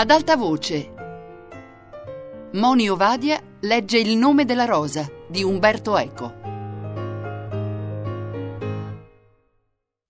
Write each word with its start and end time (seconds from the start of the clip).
Ad 0.00 0.10
alta 0.10 0.34
voce. 0.34 0.94
Moni 2.54 2.88
Ovadia 2.88 3.38
legge 3.60 3.98
Il 3.98 4.16
nome 4.16 4.46
della 4.46 4.64
rosa 4.64 5.06
di 5.28 5.42
Umberto 5.42 5.98
Eco. 5.98 6.34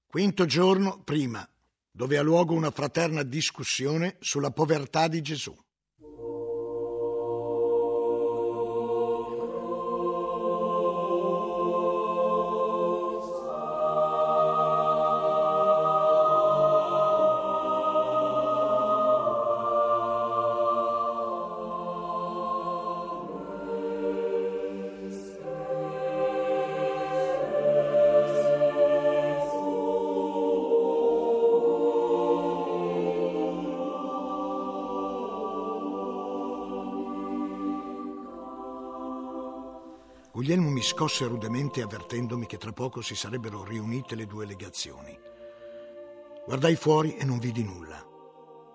Quinto 0.07 0.47
giorno 0.47 1.03
prima, 1.03 1.45
dove 1.91 2.19
ha 2.19 2.23
luogo 2.23 2.55
una 2.55 2.71
fraterna 2.71 3.25
discussione 3.25 4.15
sulla 4.21 4.53
povertà 4.53 5.09
di 5.09 5.23
Gesù. 5.23 5.53
Guglielmo 40.33 40.71
mi 40.71 40.81
scosse 40.81 41.27
rudemente 41.27 41.83
avvertendomi 41.83 42.47
che 42.47 42.57
tra 42.57 42.71
poco 42.73 43.01
si 43.01 43.17
sarebbero 43.17 43.65
riunite 43.65 44.15
le 44.15 44.27
due 44.27 44.47
legazioni. 44.47 45.19
Guardai 46.47 46.77
fuori 46.77 47.17
e 47.17 47.25
non 47.25 47.41
vidi 47.41 47.65
nulla. 47.65 48.07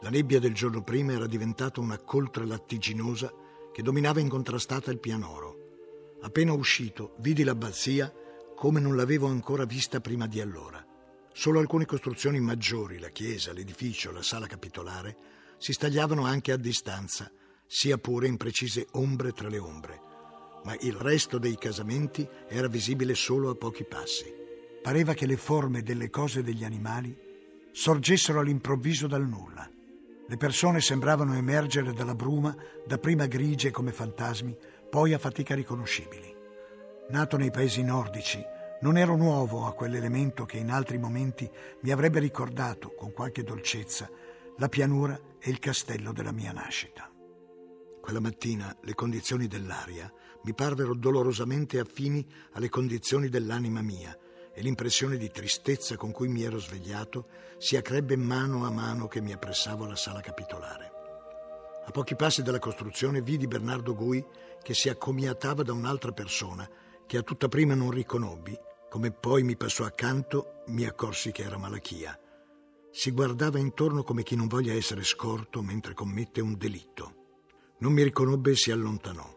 La 0.01 0.09
nebbia 0.09 0.39
del 0.39 0.53
giorno 0.53 0.83
prima 0.83 1.13
era 1.13 1.27
diventata 1.27 1.79
una 1.79 1.97
coltre 1.97 2.45
lattiginosa 2.45 3.31
che 3.71 3.81
dominava 3.81 4.19
incontrastata 4.19 4.91
il 4.91 4.99
pianoro. 4.99 6.17
Appena 6.23 6.51
uscito, 6.51 7.15
vidi 7.19 7.45
l'abbazia 7.45 8.13
come 8.53 8.81
non 8.81 8.97
l'avevo 8.97 9.27
ancora 9.27 9.63
vista 9.63 10.01
prima 10.01 10.27
di 10.27 10.41
allora. 10.41 10.85
Solo 11.31 11.59
alcune 11.59 11.85
costruzioni 11.85 12.41
maggiori, 12.41 12.99
la 12.99 13.09
chiesa, 13.09 13.53
l'edificio, 13.53 14.11
la 14.11 14.23
sala 14.23 14.45
capitolare, 14.45 15.17
si 15.57 15.71
stagliavano 15.71 16.25
anche 16.25 16.51
a 16.51 16.57
distanza, 16.57 17.31
sia 17.65 17.97
pure 17.97 18.27
in 18.27 18.35
precise 18.35 18.87
ombre 18.91 19.31
tra 19.31 19.47
le 19.47 19.57
ombre 19.57 20.04
ma 20.65 20.75
il 20.79 20.93
resto 20.93 21.37
dei 21.37 21.57
casamenti 21.57 22.27
era 22.47 22.67
visibile 22.67 23.13
solo 23.13 23.51
a 23.51 23.55
pochi 23.55 23.83
passi. 23.83 24.33
Pareva 24.81 25.13
che 25.13 25.25
le 25.25 25.37
forme 25.37 25.81
delle 25.81 26.09
cose 26.09 26.39
e 26.39 26.43
degli 26.43 26.63
animali 26.63 27.15
sorgessero 27.71 28.39
all'improvviso 28.39 29.07
dal 29.07 29.27
nulla. 29.27 29.69
Le 30.27 30.37
persone 30.37 30.81
sembravano 30.81 31.35
emergere 31.35 31.93
dalla 31.93 32.15
bruma, 32.15 32.55
dapprima 32.85 33.27
grigie 33.27 33.69
come 33.69 33.91
fantasmi, 33.91 34.57
poi 34.89 35.13
a 35.13 35.19
fatica 35.19 35.53
riconoscibili. 35.53 36.33
Nato 37.09 37.37
nei 37.37 37.51
paesi 37.51 37.83
nordici, 37.83 38.43
non 38.81 38.97
ero 38.97 39.15
nuovo 39.15 39.67
a 39.67 39.73
quell'elemento 39.73 40.45
che 40.45 40.57
in 40.57 40.71
altri 40.71 40.97
momenti 40.97 41.49
mi 41.81 41.91
avrebbe 41.91 42.19
ricordato, 42.19 42.93
con 42.95 43.13
qualche 43.13 43.43
dolcezza, 43.43 44.09
la 44.57 44.69
pianura 44.69 45.19
e 45.39 45.49
il 45.51 45.59
castello 45.59 46.11
della 46.11 46.31
mia 46.31 46.51
nascita. 46.51 47.14
Quella 48.05 48.19
mattina 48.19 48.77
le 48.81 48.93
condizioni 48.93 49.47
dell'aria 49.47 50.13
mi 50.43 50.53
parvero 50.53 50.93
dolorosamente 50.93 51.79
affini 51.79 52.23
alle 52.51 52.69
condizioni 52.69 53.29
dell'anima 53.29 53.81
mia 53.81 54.15
e 54.53 54.61
l'impressione 54.61 55.17
di 55.17 55.31
tristezza 55.31 55.97
con 55.97 56.11
cui 56.11 56.27
mi 56.27 56.43
ero 56.43 56.59
svegliato 56.59 57.27
si 57.57 57.77
accrebbe 57.77 58.15
mano 58.15 58.63
a 58.63 58.69
mano 58.69 59.07
che 59.07 59.21
mi 59.21 59.33
appressavo 59.33 59.85
alla 59.85 59.95
sala 59.95 60.21
capitolare. 60.21 60.91
A 61.87 61.89
pochi 61.89 62.15
passi 62.15 62.43
dalla 62.43 62.59
costruzione 62.59 63.23
vidi 63.23 63.47
Bernardo 63.47 63.95
Gui 63.95 64.23
che 64.61 64.75
si 64.75 64.87
accomiatava 64.87 65.63
da 65.63 65.73
un'altra 65.73 66.11
persona 66.11 66.69
che 67.07 67.17
a 67.17 67.23
tutta 67.23 67.47
prima 67.47 67.73
non 67.73 67.89
riconobbi, 67.89 68.55
come 68.87 69.09
poi 69.09 69.41
mi 69.41 69.57
passò 69.57 69.83
accanto 69.83 70.61
mi 70.67 70.85
accorsi 70.85 71.31
che 71.31 71.41
era 71.41 71.57
Malachia. 71.57 72.15
Si 72.91 73.09
guardava 73.09 73.57
intorno 73.57 74.03
come 74.03 74.21
chi 74.21 74.35
non 74.35 74.45
voglia 74.45 74.73
essere 74.73 75.03
scorto 75.03 75.63
mentre 75.63 75.95
commette 75.95 76.39
un 76.39 76.55
delitto. 76.55 77.23
Non 77.77 77.91
mi 77.91 78.03
riconobbe 78.03 78.51
e 78.51 78.55
si 78.55 78.71
allontanò. 78.71 79.27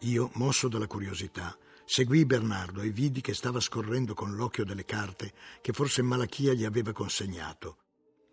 Io, 0.00 0.30
mosso 0.34 0.68
dalla 0.68 0.86
curiosità, 0.86 1.56
seguii 1.84 2.26
Bernardo 2.26 2.82
e 2.82 2.90
vidi 2.90 3.20
che 3.20 3.34
stava 3.34 3.60
scorrendo 3.60 4.14
con 4.14 4.34
l'occhio 4.34 4.64
delle 4.64 4.84
carte 4.84 5.32
che 5.60 5.72
forse 5.72 6.02
Malachia 6.02 6.52
gli 6.52 6.64
aveva 6.64 6.92
consegnato. 6.92 7.78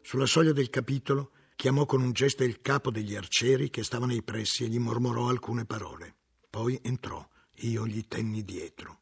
Sulla 0.01 0.25
soglia 0.25 0.51
del 0.51 0.69
capitolo 0.69 1.31
chiamò 1.55 1.85
con 1.85 2.01
un 2.01 2.11
gesto 2.11 2.43
il 2.43 2.61
capo 2.61 2.91
degli 2.91 3.15
arcieri 3.15 3.69
che 3.69 3.83
stava 3.83 4.05
nei 4.05 4.23
pressi 4.23 4.65
e 4.65 4.67
gli 4.67 4.77
mormorò 4.77 5.29
alcune 5.29 5.65
parole. 5.65 6.15
Poi 6.49 6.79
entrò. 6.83 7.25
Io 7.59 7.87
gli 7.87 8.05
tenni 8.05 8.43
dietro. 8.43 8.99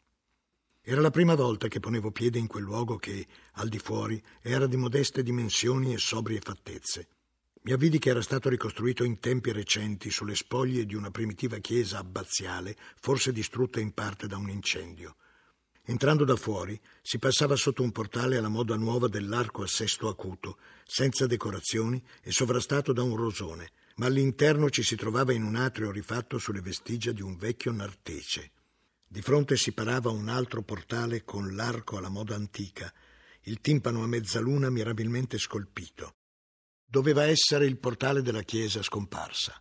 Era 0.80 1.02
la 1.02 1.10
prima 1.10 1.34
volta 1.34 1.68
che 1.68 1.80
ponevo 1.80 2.12
piede 2.12 2.38
in 2.38 2.46
quel 2.46 2.64
luogo 2.64 2.98
che, 2.98 3.26
al 3.54 3.70
di 3.70 3.80
fuori, 3.80 4.22
era 4.42 4.68
di 4.68 4.78
modeste 4.78 5.24
dimensioni 5.24 5.94
e 5.94 5.98
sobrie 5.98 6.40
fattezze. 6.40 7.08
Mi 7.66 7.72
avvidi 7.72 7.98
che 7.98 8.10
era 8.10 8.22
stato 8.22 8.50
ricostruito 8.50 9.06
in 9.06 9.20
tempi 9.20 9.54
recenti 9.54 10.10
sulle 10.10 10.36
spoglie 10.36 10.86
di 10.86 10.96
una 10.96 11.12
primitiva 11.12 11.60
chiesa 11.60 11.98
abbaziale, 11.98 12.76
forse 13.00 13.32
distrutta 13.32 13.80
in 13.80 13.94
parte 13.94 14.28
da 14.28 14.36
un 14.36 14.50
incendio. 14.50 15.16
Entrando 15.84 16.26
da 16.26 16.36
fuori, 16.36 16.78
si 17.02 17.20
passava 17.20 17.56
sotto 17.56 17.82
un 17.82 17.94
portale 17.94 18.36
alla 18.36 18.50
moda 18.50 18.76
nuova 18.76 19.08
dell'arco 19.08 19.64
a 19.64 19.68
sesto 19.68 20.10
acuto, 20.10 20.58
senza 20.84 21.26
decorazioni 21.26 22.04
e 22.22 22.34
sovrastato 22.34 22.92
da 22.92 23.02
un 23.02 23.16
rosone, 23.16 23.70
ma 23.96 24.08
all'interno 24.08 24.70
ci 24.70 24.84
si 24.84 24.98
trovava 24.98 25.32
in 25.32 25.44
un 25.44 25.56
atrio 25.56 25.90
rifatto 25.90 26.40
sulle 26.40 26.60
vestigia 26.60 27.14
di 27.14 27.22
un 27.22 27.38
vecchio 27.38 27.72
nartece. 27.72 28.52
Di 29.08 29.22
fronte 29.22 29.56
si 29.56 29.72
parava 29.72 30.10
un 30.10 30.28
altro 30.28 30.64
portale 30.64 31.24
con 31.24 31.56
l'arco 31.56 31.96
alla 31.96 32.10
moda 32.10 32.36
antica, 32.36 32.94
il 33.44 33.62
timpano 33.62 34.04
a 34.04 34.08
mezzaluna 34.08 34.70
mirabilmente 34.70 35.38
scolpito 35.38 36.16
doveva 36.94 37.24
essere 37.24 37.66
il 37.66 37.80
portale 37.80 38.22
della 38.22 38.44
chiesa 38.44 38.84
scomparsa. 38.84 39.60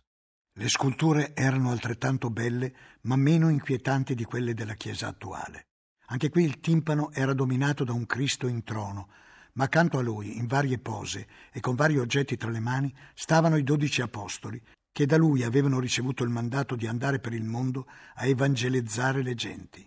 Le 0.55 0.69
sculture 0.69 1.33
erano 1.33 1.71
altrettanto 1.71 2.29
belle, 2.29 2.75
ma 3.05 3.15
meno 3.15 3.49
inquietanti 3.49 4.13
di 4.13 4.23
quelle 4.23 4.53
della 4.53 4.75
chiesa 4.75 5.07
attuale. 5.07 5.69
Anche 6.09 6.29
qui 6.29 6.43
il 6.43 6.59
timpano 6.59 7.11
era 7.11 7.33
dominato 7.33 7.83
da 7.83 7.91
un 7.91 8.05
Cristo 8.05 8.45
in 8.45 8.63
trono, 8.63 9.09
ma 9.53 9.63
accanto 9.63 9.97
a 9.97 10.03
lui, 10.03 10.37
in 10.37 10.45
varie 10.45 10.77
pose 10.77 11.27
e 11.51 11.59
con 11.59 11.73
vari 11.73 11.97
oggetti 11.97 12.37
tra 12.37 12.51
le 12.51 12.59
mani, 12.59 12.93
stavano 13.15 13.57
i 13.57 13.63
dodici 13.63 14.03
apostoli, 14.03 14.61
che 14.91 15.07
da 15.07 15.17
lui 15.17 15.41
avevano 15.41 15.79
ricevuto 15.79 16.23
il 16.23 16.29
mandato 16.29 16.75
di 16.75 16.85
andare 16.85 17.17
per 17.17 17.33
il 17.33 17.45
mondo 17.45 17.87
a 18.13 18.27
evangelizzare 18.27 19.23
le 19.23 19.33
genti. 19.33 19.83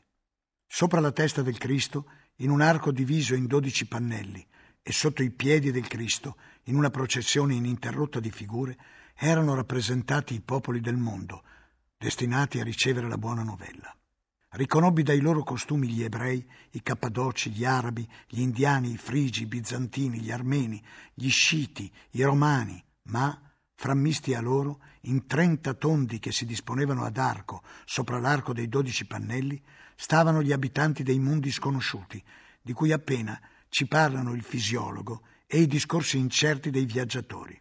Sopra 0.66 0.98
la 0.98 1.12
testa 1.12 1.42
del 1.42 1.58
Cristo, 1.58 2.10
in 2.38 2.50
un 2.50 2.60
arco 2.60 2.90
diviso 2.90 3.36
in 3.36 3.46
dodici 3.46 3.86
pannelli, 3.86 4.44
e 4.82 4.92
sotto 4.92 5.22
i 5.24 5.30
piedi 5.30 5.70
del 5.72 5.86
Cristo, 5.88 6.36
in 6.66 6.76
una 6.76 6.90
processione 6.90 7.54
ininterrotta 7.54 8.20
di 8.20 8.30
figure, 8.30 8.76
erano 9.14 9.54
rappresentati 9.54 10.34
i 10.34 10.40
popoli 10.40 10.80
del 10.80 10.96
mondo, 10.96 11.42
destinati 11.96 12.60
a 12.60 12.64
ricevere 12.64 13.08
la 13.08 13.18
buona 13.18 13.42
novella. 13.42 13.94
Riconobbi 14.50 15.02
dai 15.02 15.20
loro 15.20 15.42
costumi 15.42 15.88
gli 15.88 16.02
ebrei, 16.02 16.46
i 16.70 16.82
cappadoci, 16.82 17.50
gli 17.50 17.64
arabi, 17.64 18.08
gli 18.26 18.40
indiani, 18.40 18.92
i 18.92 18.96
frigi, 18.96 19.42
i 19.42 19.46
bizantini, 19.46 20.20
gli 20.20 20.30
armeni, 20.30 20.82
gli 21.12 21.28
sciti, 21.28 21.90
i 22.12 22.22
romani, 22.22 22.82
ma, 23.04 23.38
frammisti 23.74 24.34
a 24.34 24.40
loro, 24.40 24.80
in 25.02 25.26
trenta 25.26 25.74
tondi 25.74 26.18
che 26.18 26.32
si 26.32 26.46
disponevano 26.46 27.04
ad 27.04 27.18
arco 27.18 27.62
sopra 27.84 28.18
l'arco 28.18 28.52
dei 28.52 28.68
dodici 28.68 29.06
pannelli, 29.06 29.62
stavano 29.94 30.42
gli 30.42 30.52
abitanti 30.52 31.02
dei 31.02 31.18
mondi 31.18 31.50
sconosciuti, 31.50 32.22
di 32.62 32.72
cui 32.72 32.92
appena 32.92 33.38
ci 33.68 33.86
parlano 33.86 34.32
il 34.32 34.42
fisiologo 34.42 35.22
e 35.46 35.60
i 35.60 35.66
discorsi 35.66 36.18
incerti 36.18 36.70
dei 36.70 36.84
viaggiatori. 36.84 37.60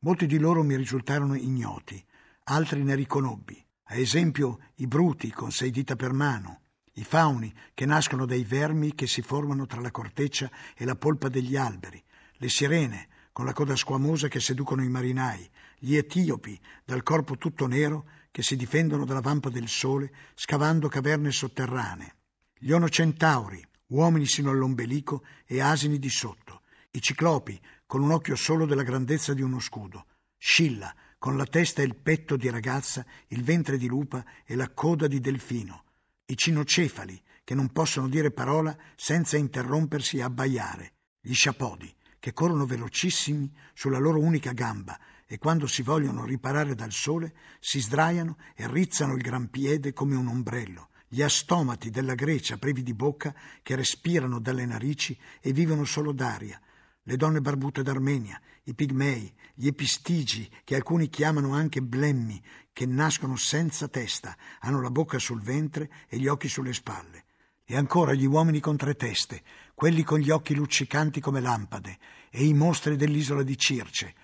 Molti 0.00 0.26
di 0.26 0.38
loro 0.38 0.62
mi 0.62 0.76
risultarono 0.76 1.34
ignoti, 1.34 2.02
altri 2.44 2.82
ne 2.82 2.94
riconobbi, 2.94 3.64
a 3.84 3.96
esempio 3.96 4.58
i 4.76 4.86
bruti 4.86 5.30
con 5.30 5.50
sei 5.50 5.70
dita 5.70 5.96
per 5.96 6.12
mano, 6.12 6.60
i 6.94 7.04
fauni 7.04 7.52
che 7.74 7.86
nascono 7.86 8.26
dai 8.26 8.44
vermi 8.44 8.94
che 8.94 9.06
si 9.06 9.22
formano 9.22 9.66
tra 9.66 9.80
la 9.80 9.90
corteccia 9.90 10.50
e 10.76 10.84
la 10.84 10.96
polpa 10.96 11.28
degli 11.28 11.56
alberi, 11.56 12.02
le 12.34 12.48
sirene 12.48 13.08
con 13.32 13.44
la 13.44 13.52
coda 13.52 13.76
squamosa 13.76 14.28
che 14.28 14.40
seducono 14.40 14.82
i 14.82 14.88
marinai, 14.88 15.48
gli 15.78 15.96
etiopi 15.96 16.60
dal 16.84 17.02
corpo 17.02 17.36
tutto 17.38 17.66
nero 17.66 18.06
che 18.30 18.42
si 18.42 18.56
difendono 18.56 19.04
dalla 19.04 19.20
vampa 19.20 19.48
del 19.48 19.68
sole 19.68 20.12
scavando 20.34 20.88
caverne 20.88 21.30
sotterranee, 21.30 22.14
gli 22.58 22.72
onocentauri 22.72 23.64
uomini 23.88 24.26
sino 24.26 24.50
all'ombelico 24.50 25.24
e 25.46 25.60
asini 25.60 25.98
di 25.98 26.10
sotto, 26.10 26.62
i 26.90 27.00
ciclopi 27.00 27.60
con 27.86 28.02
un 28.02 28.10
occhio 28.10 28.36
solo 28.36 28.66
della 28.66 28.82
grandezza 28.82 29.34
di 29.34 29.42
uno 29.42 29.60
scudo, 29.60 30.06
Scilla 30.36 30.94
con 31.18 31.36
la 31.36 31.44
testa 31.44 31.82
e 31.82 31.84
il 31.84 31.96
petto 31.96 32.36
di 32.36 32.48
ragazza, 32.48 33.04
il 33.28 33.42
ventre 33.42 33.76
di 33.76 33.88
lupa 33.88 34.24
e 34.44 34.54
la 34.54 34.70
coda 34.70 35.08
di 35.08 35.20
delfino, 35.20 35.82
i 36.26 36.36
cinocefali 36.36 37.20
che 37.42 37.54
non 37.54 37.72
possono 37.72 38.08
dire 38.08 38.30
parola 38.30 38.76
senza 38.94 39.36
interrompersi 39.36 40.18
e 40.18 40.22
abbaiare, 40.22 40.92
gli 41.20 41.34
sciapodi 41.34 41.92
che 42.20 42.32
corrono 42.32 42.66
velocissimi 42.66 43.52
sulla 43.74 43.98
loro 43.98 44.20
unica 44.20 44.52
gamba 44.52 44.98
e 45.26 45.38
quando 45.38 45.66
si 45.66 45.82
vogliono 45.82 46.24
riparare 46.24 46.74
dal 46.74 46.92
sole 46.92 47.34
si 47.58 47.80
sdraiano 47.80 48.38
e 48.54 48.68
rizzano 48.68 49.14
il 49.14 49.22
gran 49.22 49.50
piede 49.50 49.92
come 49.92 50.14
un 50.14 50.28
ombrello, 50.28 50.90
gli 51.08 51.22
astomati 51.22 51.90
della 51.90 52.14
Grecia 52.14 52.58
privi 52.58 52.82
di 52.82 52.94
bocca 52.94 53.34
che 53.62 53.74
respirano 53.74 54.38
dalle 54.38 54.66
narici 54.66 55.18
e 55.40 55.52
vivono 55.52 55.84
solo 55.84 56.12
d'aria, 56.12 56.60
le 57.08 57.16
donne 57.16 57.40
barbute 57.40 57.82
d'Armenia, 57.82 58.38
i 58.64 58.74
pigmei, 58.74 59.32
gli 59.54 59.66
epistigi, 59.66 60.46
che 60.62 60.74
alcuni 60.74 61.08
chiamano 61.08 61.54
anche 61.54 61.80
blemmi, 61.80 62.38
che 62.70 62.84
nascono 62.84 63.34
senza 63.36 63.88
testa, 63.88 64.36
hanno 64.60 64.82
la 64.82 64.90
bocca 64.90 65.18
sul 65.18 65.40
ventre 65.40 65.90
e 66.06 66.18
gli 66.18 66.26
occhi 66.26 66.48
sulle 66.48 66.74
spalle. 66.74 67.24
E 67.64 67.76
ancora 67.76 68.12
gli 68.12 68.26
uomini 68.26 68.60
con 68.60 68.76
tre 68.76 68.94
teste, 68.94 69.42
quelli 69.74 70.02
con 70.02 70.18
gli 70.18 70.28
occhi 70.28 70.54
luccicanti 70.54 71.18
come 71.18 71.40
lampade, 71.40 71.98
e 72.28 72.44
i 72.44 72.52
mostri 72.52 72.96
dell'isola 72.96 73.42
di 73.42 73.56
Circe, 73.56 74.14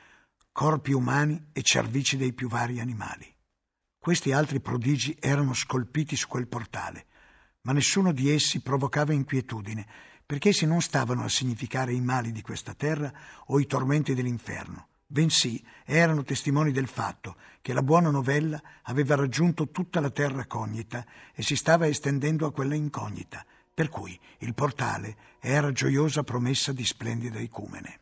corpi 0.52 0.92
umani 0.92 1.42
e 1.52 1.62
cervici 1.62 2.18
dei 2.18 2.34
più 2.34 2.48
vari 2.48 2.80
animali. 2.80 3.34
Questi 3.98 4.30
altri 4.30 4.60
prodigi 4.60 5.16
erano 5.18 5.54
scolpiti 5.54 6.16
su 6.16 6.28
quel 6.28 6.48
portale, 6.48 7.06
ma 7.62 7.72
nessuno 7.72 8.12
di 8.12 8.30
essi 8.30 8.60
provocava 8.60 9.14
inquietudine, 9.14 9.86
perché 10.26 10.50
essi 10.50 10.66
non 10.66 10.80
stavano 10.80 11.24
a 11.24 11.28
significare 11.28 11.92
i 11.92 12.00
mali 12.00 12.32
di 12.32 12.42
questa 12.42 12.74
terra 12.74 13.12
o 13.46 13.60
i 13.60 13.66
tormenti 13.66 14.14
dell'inferno, 14.14 14.88
bensì 15.06 15.62
erano 15.84 16.22
testimoni 16.22 16.72
del 16.72 16.88
fatto 16.88 17.36
che 17.60 17.72
la 17.72 17.82
buona 17.82 18.10
novella 18.10 18.60
aveva 18.82 19.14
raggiunto 19.14 19.68
tutta 19.70 20.00
la 20.00 20.10
terra 20.10 20.46
cognita 20.46 21.04
e 21.34 21.42
si 21.42 21.56
stava 21.56 21.86
estendendo 21.86 22.46
a 22.46 22.52
quella 22.52 22.74
incognita, 22.74 23.44
per 23.72 23.88
cui 23.88 24.18
il 24.38 24.54
portale 24.54 25.16
era 25.40 25.72
gioiosa 25.72 26.22
promessa 26.22 26.72
di 26.72 26.84
splendida 26.84 27.38
icumene. 27.38 27.98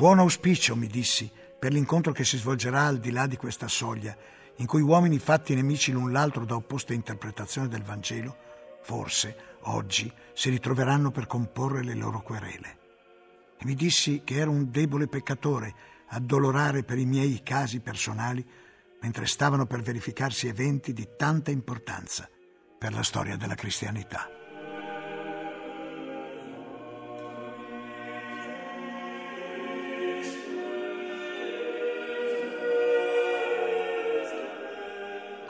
Buon 0.00 0.18
auspicio, 0.18 0.76
mi 0.76 0.86
dissi, 0.86 1.30
per 1.58 1.74
l'incontro 1.74 2.10
che 2.12 2.24
si 2.24 2.38
svolgerà 2.38 2.86
al 2.86 3.00
di 3.00 3.10
là 3.10 3.26
di 3.26 3.36
questa 3.36 3.68
soglia, 3.68 4.16
in 4.56 4.64
cui 4.64 4.80
uomini 4.80 5.18
fatti 5.18 5.54
nemici 5.54 5.92
l'un 5.92 6.10
l'altro 6.10 6.46
da 6.46 6.54
opposte 6.54 6.94
interpretazioni 6.94 7.68
del 7.68 7.82
Vangelo, 7.82 8.34
forse, 8.80 9.58
oggi, 9.64 10.10
si 10.32 10.48
ritroveranno 10.48 11.10
per 11.10 11.26
comporre 11.26 11.84
le 11.84 11.92
loro 11.92 12.22
querele. 12.22 12.78
E 13.58 13.66
mi 13.66 13.74
dissi 13.74 14.22
che 14.24 14.36
ero 14.36 14.50
un 14.50 14.70
debole 14.70 15.06
peccatore, 15.06 15.74
addolorare 16.06 16.82
per 16.82 16.96
i 16.96 17.04
miei 17.04 17.42
casi 17.42 17.80
personali, 17.80 18.42
mentre 19.02 19.26
stavano 19.26 19.66
per 19.66 19.82
verificarsi 19.82 20.48
eventi 20.48 20.94
di 20.94 21.10
tanta 21.14 21.50
importanza 21.50 22.26
per 22.78 22.94
la 22.94 23.02
storia 23.02 23.36
della 23.36 23.54
cristianità. 23.54 24.39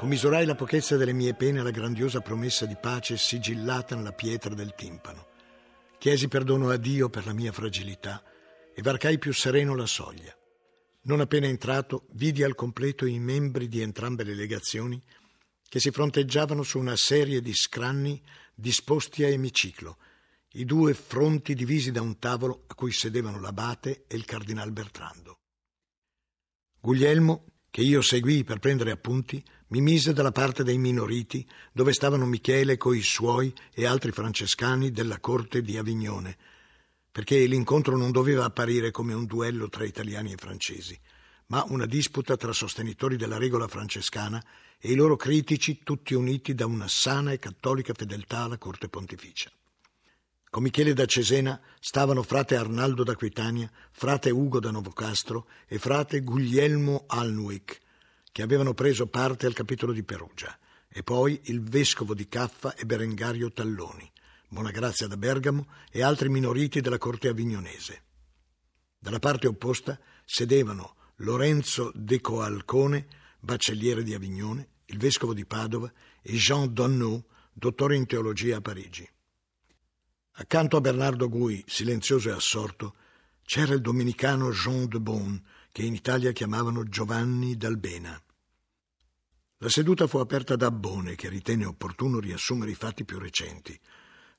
Commiserai 0.01 0.47
la 0.47 0.55
pochezza 0.55 0.97
delle 0.97 1.13
mie 1.13 1.35
pene 1.35 1.61
alla 1.61 1.71
grandiosa 1.71 2.23
promessa 2.23 2.65
di 2.65 2.75
pace 2.75 3.19
sigillata 3.19 3.95
nella 3.95 4.15
pietra 4.15 4.55
del 4.55 4.73
timpano. 4.75 5.27
Chiesi 5.99 6.27
perdono 6.27 6.71
a 6.71 6.79
Dio 6.79 7.11
per 7.11 7.27
la 7.27 7.35
mia 7.35 7.53
fragilità 7.53 8.25
e 8.75 8.81
varcai 8.81 9.19
più 9.19 9.35
sereno 9.35 9.75
la 9.75 9.85
soglia. 9.85 10.35
Non 11.03 11.21
appena 11.21 11.49
entrato, 11.49 12.07
vidi 12.13 12.43
al 12.43 12.55
completo 12.55 13.05
i 13.05 13.19
membri 13.19 13.69
di 13.69 13.83
entrambe 13.83 14.25
le 14.25 14.33
legazioni 14.35 14.99
che 15.69 15.81
si 15.81 15.91
fronteggiavano 15.91 16.63
su 16.63 16.79
una 16.79 16.97
serie 16.97 17.43
di 17.43 17.53
scranni 17.53 18.23
disposti 18.55 19.23
a 19.25 19.29
emiciclo, 19.29 19.99
i 20.53 20.65
due 20.65 20.95
fronti 20.95 21.53
divisi 21.53 21.91
da 21.91 22.01
un 22.01 22.19
tavolo 22.19 22.65
a 22.69 22.75
cui 22.75 22.91
sedevano 22.91 23.39
l'abate 23.39 24.05
e 24.07 24.17
il 24.17 24.25
cardinal 24.25 24.73
Bertrando. 24.73 25.41
Guglielmo, 26.81 27.45
che 27.69 27.83
io 27.83 28.01
seguii 28.01 28.45
per 28.45 28.61
prendere 28.61 28.93
appunti, 28.93 29.45
mi 29.71 29.81
mise 29.81 30.13
dalla 30.13 30.33
parte 30.33 30.65
dei 30.65 30.79
minoriti, 30.79 31.47
dove 31.73 31.93
stavano 31.93 32.27
Michele 32.27 32.77
coi 32.77 33.03
suoi 33.03 33.53
e 33.73 33.87
altri 33.87 34.11
francescani 34.11 34.91
della 34.91 35.21
corte 35.21 35.63
di 35.63 35.77
Avignone, 35.77 36.37
perché 37.11 37.45
l'incontro 37.47 37.97
non 37.97 38.11
doveva 38.11 38.45
apparire 38.45 38.91
come 38.91 39.15
un 39.15 39.27
duello 39.27 39.69
tra 39.69 39.85
italiani 39.85 40.33
e 40.33 40.37
francesi, 40.37 40.99
ma 41.47 41.65
una 41.69 41.87
disputa 41.87 42.37
tra 42.37 42.53
sostenitori 42.53 43.17
della 43.17 43.39
regola 43.39 43.69
francescana 43.69 44.43
e 44.79 44.91
i 44.91 44.95
loro 44.97 45.17
critici 45.17 45.83
tutti 45.85 46.15
uniti 46.15 46.55
da 46.55 46.67
una 46.67 46.89
sana 46.89 47.33
e 47.33 47.39
cattolica 47.39 47.93
fedeltà 47.95 48.43
alla 48.43 48.59
corte 48.59 48.89
pontificia. 48.89 49.51
Con 50.49 50.65
Michele 50.65 50.95
da 50.95 51.07
Cesena 51.07 51.61
stavano 51.79 52.25
frate 52.25 52.57
Arnaldo 52.57 53.05
d'Aquitania, 53.05 53.71
frate 53.93 54.31
Ugo 54.31 54.59
da 54.59 54.73
Novocastro 54.73 55.47
e 55.69 55.79
frate 55.79 56.23
Guglielmo 56.23 57.05
Alnwick, 57.07 57.81
che 58.33 58.43
avevano 58.43 58.75
preso 58.75 59.07
parte 59.07 59.47
al 59.47 59.55
capitolo 59.55 59.93
di 59.93 60.03
Perugia, 60.03 60.57
e 60.89 61.03
poi 61.03 61.41
il 61.45 61.63
vescovo 61.63 62.15
di 62.15 62.29
Caffa 62.29 62.75
e 62.75 62.85
Berengario 62.85 63.53
Talloni, 63.53 64.11
Bonagrazia 64.49 65.07
da 65.07 65.17
Bergamo 65.17 65.69
e 65.91 66.03
altri 66.03 66.29
minoriti 66.29 66.81
della 66.81 66.99
corte 66.99 67.29
avignonese. 67.29 68.03
Dalla 68.99 69.21
parte 69.21 69.47
opposta 69.47 69.99
sedevano 70.25 70.97
Lorenzo 71.17 71.93
de 71.95 72.21
Coalcone, 72.21 73.07
baccelliere 73.39 74.03
di 74.03 74.13
Avignone, 74.15 74.69
il 74.87 74.99
vescovo 74.99 75.33
di 75.33 75.47
Padova 75.47 75.91
e 76.21 76.33
Jean 76.33 76.73
Donneau, 76.73 77.25
dottore 77.53 77.95
in 77.95 78.07
teologia 78.07 78.57
a 78.57 78.61
Parigi. 78.61 79.09
Accanto 80.33 80.77
a 80.77 80.81
Bernardo 80.81 81.29
Gui, 81.29 81.63
silenzioso 81.67 82.31
e 82.31 82.33
assorto, 82.33 82.97
c'era 83.43 83.75
il 83.75 83.81
domenicano 83.81 84.51
Jean 84.51 84.89
de 84.89 85.01
Beaune, 85.01 85.43
che 85.73 85.83
in 85.83 85.95
Italia 85.95 86.33
chiamavano 86.33 86.85
Giovanni 86.85 87.57
d'Albena. 87.57 88.21
La 89.59 89.69
seduta 89.69 90.07
fu 90.07 90.19
aperta 90.19 90.57
da 90.57 90.67
Abbone, 90.67 91.15
che 91.15 91.29
ritenne 91.29 91.67
opportuno 91.67 92.19
riassumere 92.19 92.71
i 92.71 92.75
fatti 92.75 93.05
più 93.05 93.19
recenti. 93.19 93.79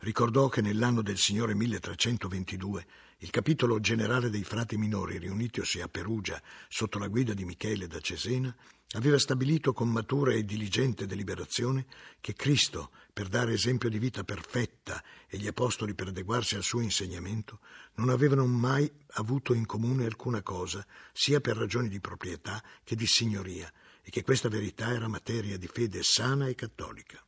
Ricordò 0.03 0.49
che 0.49 0.61
nell'anno 0.61 1.03
del 1.03 1.19
Signore 1.19 1.53
1322 1.53 2.85
il 3.19 3.29
capitolo 3.29 3.79
generale 3.79 4.31
dei 4.31 4.43
frati 4.43 4.75
minori, 4.75 5.19
riunitosi 5.19 5.79
a 5.79 5.87
Perugia 5.87 6.41
sotto 6.69 6.97
la 6.97 7.07
guida 7.07 7.35
di 7.35 7.45
Michele 7.45 7.85
da 7.85 7.99
Cesena, 7.99 8.51
aveva 8.93 9.19
stabilito 9.19 9.73
con 9.73 9.89
matura 9.89 10.33
e 10.33 10.43
diligente 10.43 11.05
deliberazione 11.05 11.85
che 12.19 12.33
Cristo, 12.33 12.89
per 13.13 13.27
dare 13.27 13.53
esempio 13.53 13.89
di 13.89 13.99
vita 13.99 14.23
perfetta 14.23 15.03
e 15.27 15.37
gli 15.37 15.45
apostoli 15.45 15.93
per 15.93 16.07
adeguarsi 16.07 16.55
al 16.55 16.63
suo 16.63 16.81
insegnamento, 16.81 17.59
non 17.97 18.09
avevano 18.09 18.47
mai 18.47 18.91
avuto 19.13 19.53
in 19.53 19.67
comune 19.67 20.05
alcuna 20.05 20.41
cosa, 20.41 20.83
sia 21.13 21.41
per 21.41 21.57
ragioni 21.57 21.89
di 21.89 21.99
proprietà 21.99 22.63
che 22.83 22.95
di 22.95 23.05
signoria, 23.05 23.71
e 24.01 24.09
che 24.09 24.23
questa 24.23 24.49
verità 24.49 24.91
era 24.91 25.07
materia 25.07 25.59
di 25.59 25.67
fede 25.67 26.01
sana 26.01 26.47
e 26.47 26.55
cattolica. 26.55 27.23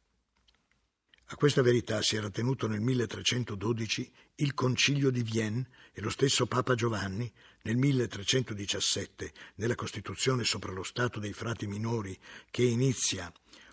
A 1.27 1.35
questa 1.35 1.61
verità 1.61 2.01
si 2.01 2.15
era 2.15 2.29
tenuto 2.29 2.67
nel 2.67 2.81
1312 2.81 4.11
il 4.35 4.53
Concilio 4.53 5.09
di 5.09 5.23
Vienne 5.23 5.67
e 5.93 6.01
lo 6.01 6.09
stesso 6.09 6.45
Papa 6.45 6.75
Giovanni 6.75 7.31
nel 7.63 7.77
1317, 7.77 9.31
nella 9.55 9.75
Costituzione 9.75 10.43
sopra 10.43 10.71
lo 10.71 10.83
Stato 10.83 11.19
dei 11.19 11.33
frati 11.33 11.65
minori 11.65 12.17
che 12.51 12.63
inizia 12.63 13.31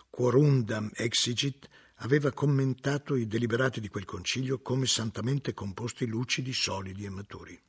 Quorundam 0.09 0.91
exigit, 0.95 1.69
aveva 1.97 2.33
commentato 2.33 3.15
i 3.15 3.27
deliberati 3.27 3.81
di 3.81 3.89
quel 3.89 4.05
concilio 4.05 4.61
come 4.61 4.87
santamente 4.87 5.53
composti 5.53 6.07
lucidi, 6.07 6.53
solidi 6.53 7.05
e 7.05 7.11
maturi. 7.11 7.61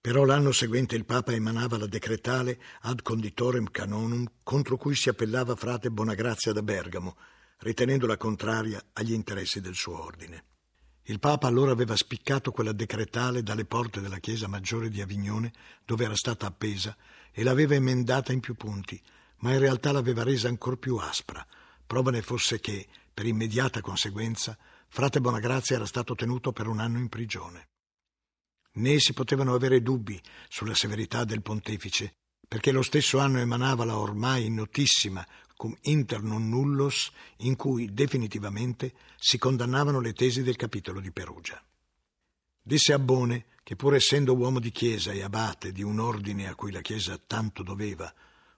Però 0.00 0.24
l'anno 0.24 0.52
seguente 0.52 0.96
il 0.96 1.04
Papa 1.04 1.32
emanava 1.32 1.76
la 1.76 1.86
decretale 1.86 2.60
ad 2.82 3.02
conditorem 3.02 3.70
canonum 3.70 4.26
contro 4.42 4.76
cui 4.76 4.94
si 4.94 5.08
appellava 5.08 5.56
frate 5.56 5.90
Bonagrazia 5.90 6.52
da 6.52 6.62
Bergamo, 6.62 7.16
ritenendola 7.58 8.16
contraria 8.16 8.82
agli 8.92 9.12
interessi 9.12 9.60
del 9.60 9.74
suo 9.74 10.02
ordine. 10.02 10.44
Il 11.02 11.20
Papa 11.20 11.46
allora 11.46 11.72
aveva 11.72 11.96
spiccato 11.96 12.50
quella 12.50 12.72
decretale 12.72 13.42
dalle 13.42 13.64
porte 13.64 14.00
della 14.00 14.18
chiesa 14.18 14.46
maggiore 14.46 14.90
di 14.90 15.00
Avignone, 15.00 15.52
dove 15.84 16.04
era 16.04 16.14
stata 16.14 16.46
appesa, 16.46 16.94
e 17.32 17.42
l'aveva 17.42 17.74
emendata 17.74 18.32
in 18.32 18.40
più 18.40 18.54
punti, 18.54 19.00
ma 19.38 19.52
in 19.52 19.58
realtà 19.58 19.90
l'aveva 19.90 20.22
resa 20.22 20.48
ancor 20.48 20.78
più 20.78 20.96
aspra. 20.96 21.46
Prova 21.86 22.10
ne 22.10 22.20
fosse 22.20 22.60
che, 22.60 22.86
per 23.12 23.26
immediata 23.26 23.80
conseguenza, 23.80 24.56
frate 24.88 25.20
Bonagrazia 25.20 25.76
era 25.76 25.86
stato 25.86 26.14
tenuto 26.14 26.52
per 26.52 26.66
un 26.66 26.78
anno 26.78 26.98
in 26.98 27.08
prigione. 27.08 27.68
Né 28.74 29.00
si 29.00 29.14
potevano 29.14 29.54
avere 29.54 29.80
dubbi 29.80 30.20
sulla 30.48 30.74
severità 30.74 31.24
del 31.24 31.42
pontefice, 31.42 32.16
perché 32.46 32.70
lo 32.70 32.82
stesso 32.82 33.18
anno 33.18 33.38
emanava 33.38 33.84
la 33.84 33.96
ormai 33.96 34.50
notissima 34.50 35.26
cum 35.58 35.76
inter 35.82 36.22
non 36.22 36.48
nullos, 36.48 37.10
in 37.38 37.56
cui 37.56 37.92
definitivamente 37.92 38.94
si 39.18 39.38
condannavano 39.38 39.98
le 39.98 40.12
tesi 40.12 40.44
del 40.44 40.54
capitolo 40.54 41.00
di 41.00 41.10
Perugia. 41.10 41.60
Disse 42.62 42.92
a 42.92 42.98
Bone 43.00 43.46
che 43.64 43.74
pur 43.74 43.96
essendo 43.96 44.36
uomo 44.36 44.60
di 44.60 44.70
chiesa 44.70 45.10
e 45.10 45.20
abate 45.20 45.72
di 45.72 45.82
un 45.82 45.98
ordine 45.98 46.46
a 46.46 46.54
cui 46.54 46.70
la 46.70 46.80
chiesa 46.80 47.18
tanto 47.18 47.64
doveva, 47.64 48.14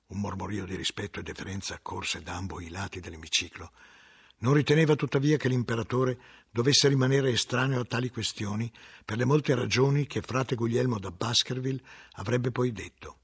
un 0.08 0.20
mormorio 0.20 0.66
di 0.66 0.76
rispetto 0.76 1.18
e 1.18 1.22
deferenza 1.22 1.72
accorse 1.72 2.20
da 2.20 2.36
ambo 2.36 2.60
i 2.60 2.68
lati 2.68 3.00
dell'emiciclo, 3.00 3.72
non 4.40 4.52
riteneva 4.52 4.94
tuttavia 4.94 5.38
che 5.38 5.48
l'imperatore 5.48 6.18
dovesse 6.50 6.86
rimanere 6.88 7.30
estraneo 7.30 7.80
a 7.80 7.84
tali 7.86 8.10
questioni 8.10 8.70
per 9.06 9.16
le 9.16 9.24
molte 9.24 9.54
ragioni 9.54 10.06
che 10.06 10.20
frate 10.20 10.54
Guglielmo 10.54 10.98
da 10.98 11.10
Baskerville 11.10 11.82
avrebbe 12.12 12.50
poi 12.50 12.72
detto. 12.72 13.16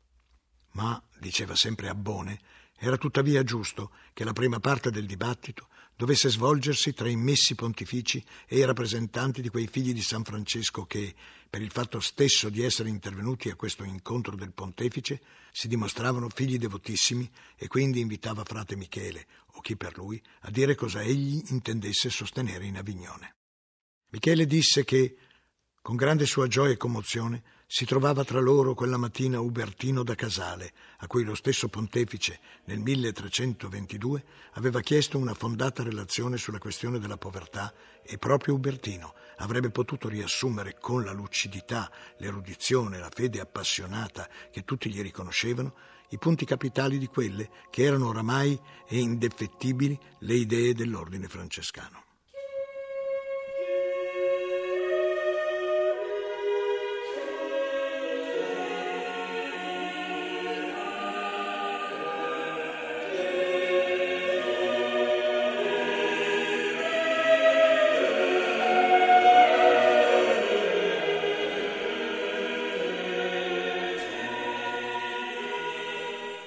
Ma, 0.72 1.02
diceva 1.18 1.54
sempre 1.54 1.90
Abbone, 1.90 2.40
era 2.78 2.96
tuttavia 2.96 3.42
giusto 3.42 3.90
che 4.12 4.24
la 4.24 4.32
prima 4.32 4.60
parte 4.60 4.90
del 4.90 5.06
dibattito 5.06 5.68
dovesse 5.96 6.28
svolgersi 6.28 6.92
tra 6.92 7.08
i 7.08 7.16
messi 7.16 7.54
pontifici 7.54 8.22
e 8.46 8.58
i 8.58 8.64
rappresentanti 8.64 9.40
di 9.40 9.48
quei 9.48 9.66
figli 9.66 9.94
di 9.94 10.02
San 10.02 10.24
Francesco 10.24 10.84
che, 10.84 11.14
per 11.48 11.62
il 11.62 11.70
fatto 11.70 12.00
stesso 12.00 12.50
di 12.50 12.62
essere 12.62 12.90
intervenuti 12.90 13.48
a 13.48 13.54
questo 13.54 13.82
incontro 13.82 14.36
del 14.36 14.52
pontefice, 14.52 15.20
si 15.50 15.68
dimostravano 15.68 16.28
figli 16.28 16.58
devotissimi 16.58 17.28
e 17.56 17.66
quindi 17.66 18.00
invitava 18.00 18.44
frate 18.44 18.76
Michele, 18.76 19.26
o 19.54 19.60
chi 19.60 19.76
per 19.76 19.96
lui, 19.96 20.22
a 20.40 20.50
dire 20.50 20.74
cosa 20.74 21.00
egli 21.00 21.42
intendesse 21.46 22.10
sostenere 22.10 22.66
in 22.66 22.76
Avignone. 22.76 23.36
Michele 24.10 24.44
disse 24.44 24.84
che, 24.84 25.16
con 25.80 25.96
grande 25.96 26.26
sua 26.26 26.46
gioia 26.46 26.72
e 26.72 26.76
commozione, 26.76 27.42
si 27.68 27.84
trovava 27.84 28.22
tra 28.22 28.38
loro 28.38 28.74
quella 28.74 28.96
mattina 28.96 29.40
Ubertino 29.40 30.04
da 30.04 30.14
Casale, 30.14 30.72
a 30.98 31.08
cui 31.08 31.24
lo 31.24 31.34
stesso 31.34 31.68
pontefice 31.68 32.38
nel 32.66 32.78
1322 32.78 34.24
aveva 34.52 34.80
chiesto 34.80 35.18
una 35.18 35.34
fondata 35.34 35.82
relazione 35.82 36.36
sulla 36.36 36.58
questione 36.58 37.00
della 37.00 37.16
povertà 37.16 37.74
e 38.02 38.18
proprio 38.18 38.54
Ubertino 38.54 39.14
avrebbe 39.38 39.70
potuto 39.70 40.08
riassumere 40.08 40.76
con 40.78 41.04
la 41.04 41.12
lucidità, 41.12 41.90
l'erudizione, 42.18 42.98
la 42.98 43.10
fede 43.12 43.40
appassionata 43.40 44.28
che 44.52 44.64
tutti 44.64 44.88
gli 44.88 45.02
riconoscevano 45.02 45.74
i 46.10 46.18
punti 46.18 46.44
capitali 46.44 46.98
di 46.98 47.08
quelle 47.08 47.50
che 47.68 47.82
erano 47.82 48.08
oramai 48.08 48.58
e 48.86 48.98
indefettibili 49.00 49.98
le 50.20 50.34
idee 50.34 50.72
dell'ordine 50.72 51.26
francescano. 51.26 52.05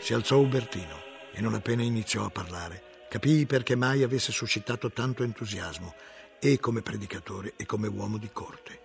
Si 0.09 0.15
alzò 0.15 0.39
Ubertino 0.39 1.03
e 1.31 1.39
non 1.39 1.53
appena 1.53 1.83
iniziò 1.83 2.25
a 2.25 2.31
parlare, 2.31 3.05
capii 3.11 3.45
perché 3.45 3.75
mai 3.75 4.01
avesse 4.01 4.31
suscitato 4.31 4.89
tanto 4.91 5.21
entusiasmo, 5.21 5.93
e 6.39 6.59
come 6.59 6.81
predicatore 6.81 7.53
e 7.55 7.67
come 7.67 7.87
uomo 7.87 8.17
di 8.17 8.31
corte. 8.33 8.81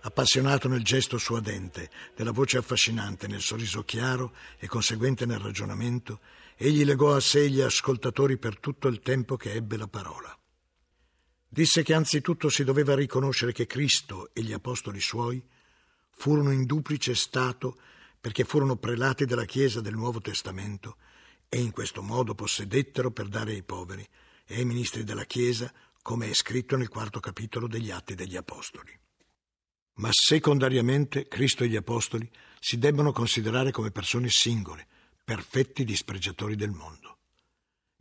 Appassionato 0.00 0.66
nel 0.66 0.82
gesto 0.82 1.18
suadente, 1.18 1.88
nella 2.16 2.32
voce 2.32 2.58
affascinante, 2.58 3.28
nel 3.28 3.42
sorriso 3.42 3.84
chiaro 3.84 4.34
e 4.58 4.66
conseguente 4.66 5.24
nel 5.24 5.38
ragionamento, 5.38 6.18
egli 6.56 6.84
legò 6.84 7.14
a 7.14 7.20
sé 7.20 7.48
gli 7.48 7.60
ascoltatori 7.60 8.36
per 8.36 8.58
tutto 8.58 8.88
il 8.88 8.98
tempo 8.98 9.36
che 9.36 9.52
ebbe 9.52 9.76
la 9.76 9.86
parola. 9.86 10.36
Disse 11.46 11.84
che 11.84 11.94
anzitutto 11.94 12.48
si 12.48 12.64
doveva 12.64 12.96
riconoscere 12.96 13.52
che 13.52 13.66
Cristo 13.66 14.30
e 14.32 14.42
gli 14.42 14.52
apostoli 14.52 14.98
suoi 14.98 15.40
furono 16.10 16.50
in 16.50 16.64
duplice 16.64 17.14
stato 17.14 17.78
perché 18.26 18.42
furono 18.42 18.74
prelati 18.74 19.24
della 19.24 19.44
Chiesa 19.44 19.80
del 19.80 19.94
Nuovo 19.94 20.20
Testamento 20.20 20.96
e 21.48 21.60
in 21.60 21.70
questo 21.70 22.02
modo 22.02 22.34
possedettero 22.34 23.12
per 23.12 23.28
dare 23.28 23.52
ai 23.52 23.62
poveri 23.62 24.04
e 24.44 24.56
ai 24.56 24.64
ministri 24.64 25.04
della 25.04 25.22
Chiesa, 25.22 25.72
come 26.02 26.28
è 26.28 26.34
scritto 26.34 26.76
nel 26.76 26.88
quarto 26.88 27.20
capitolo 27.20 27.68
degli 27.68 27.92
Atti 27.92 28.16
degli 28.16 28.34
Apostoli. 28.34 28.90
Ma 29.98 30.08
secondariamente 30.10 31.28
Cristo 31.28 31.62
e 31.62 31.68
gli 31.68 31.76
Apostoli 31.76 32.28
si 32.58 32.80
debbono 32.80 33.12
considerare 33.12 33.70
come 33.70 33.92
persone 33.92 34.26
singole, 34.28 34.88
perfetti 35.22 35.84
dispregiatori 35.84 36.56
del 36.56 36.70
mondo. 36.70 37.18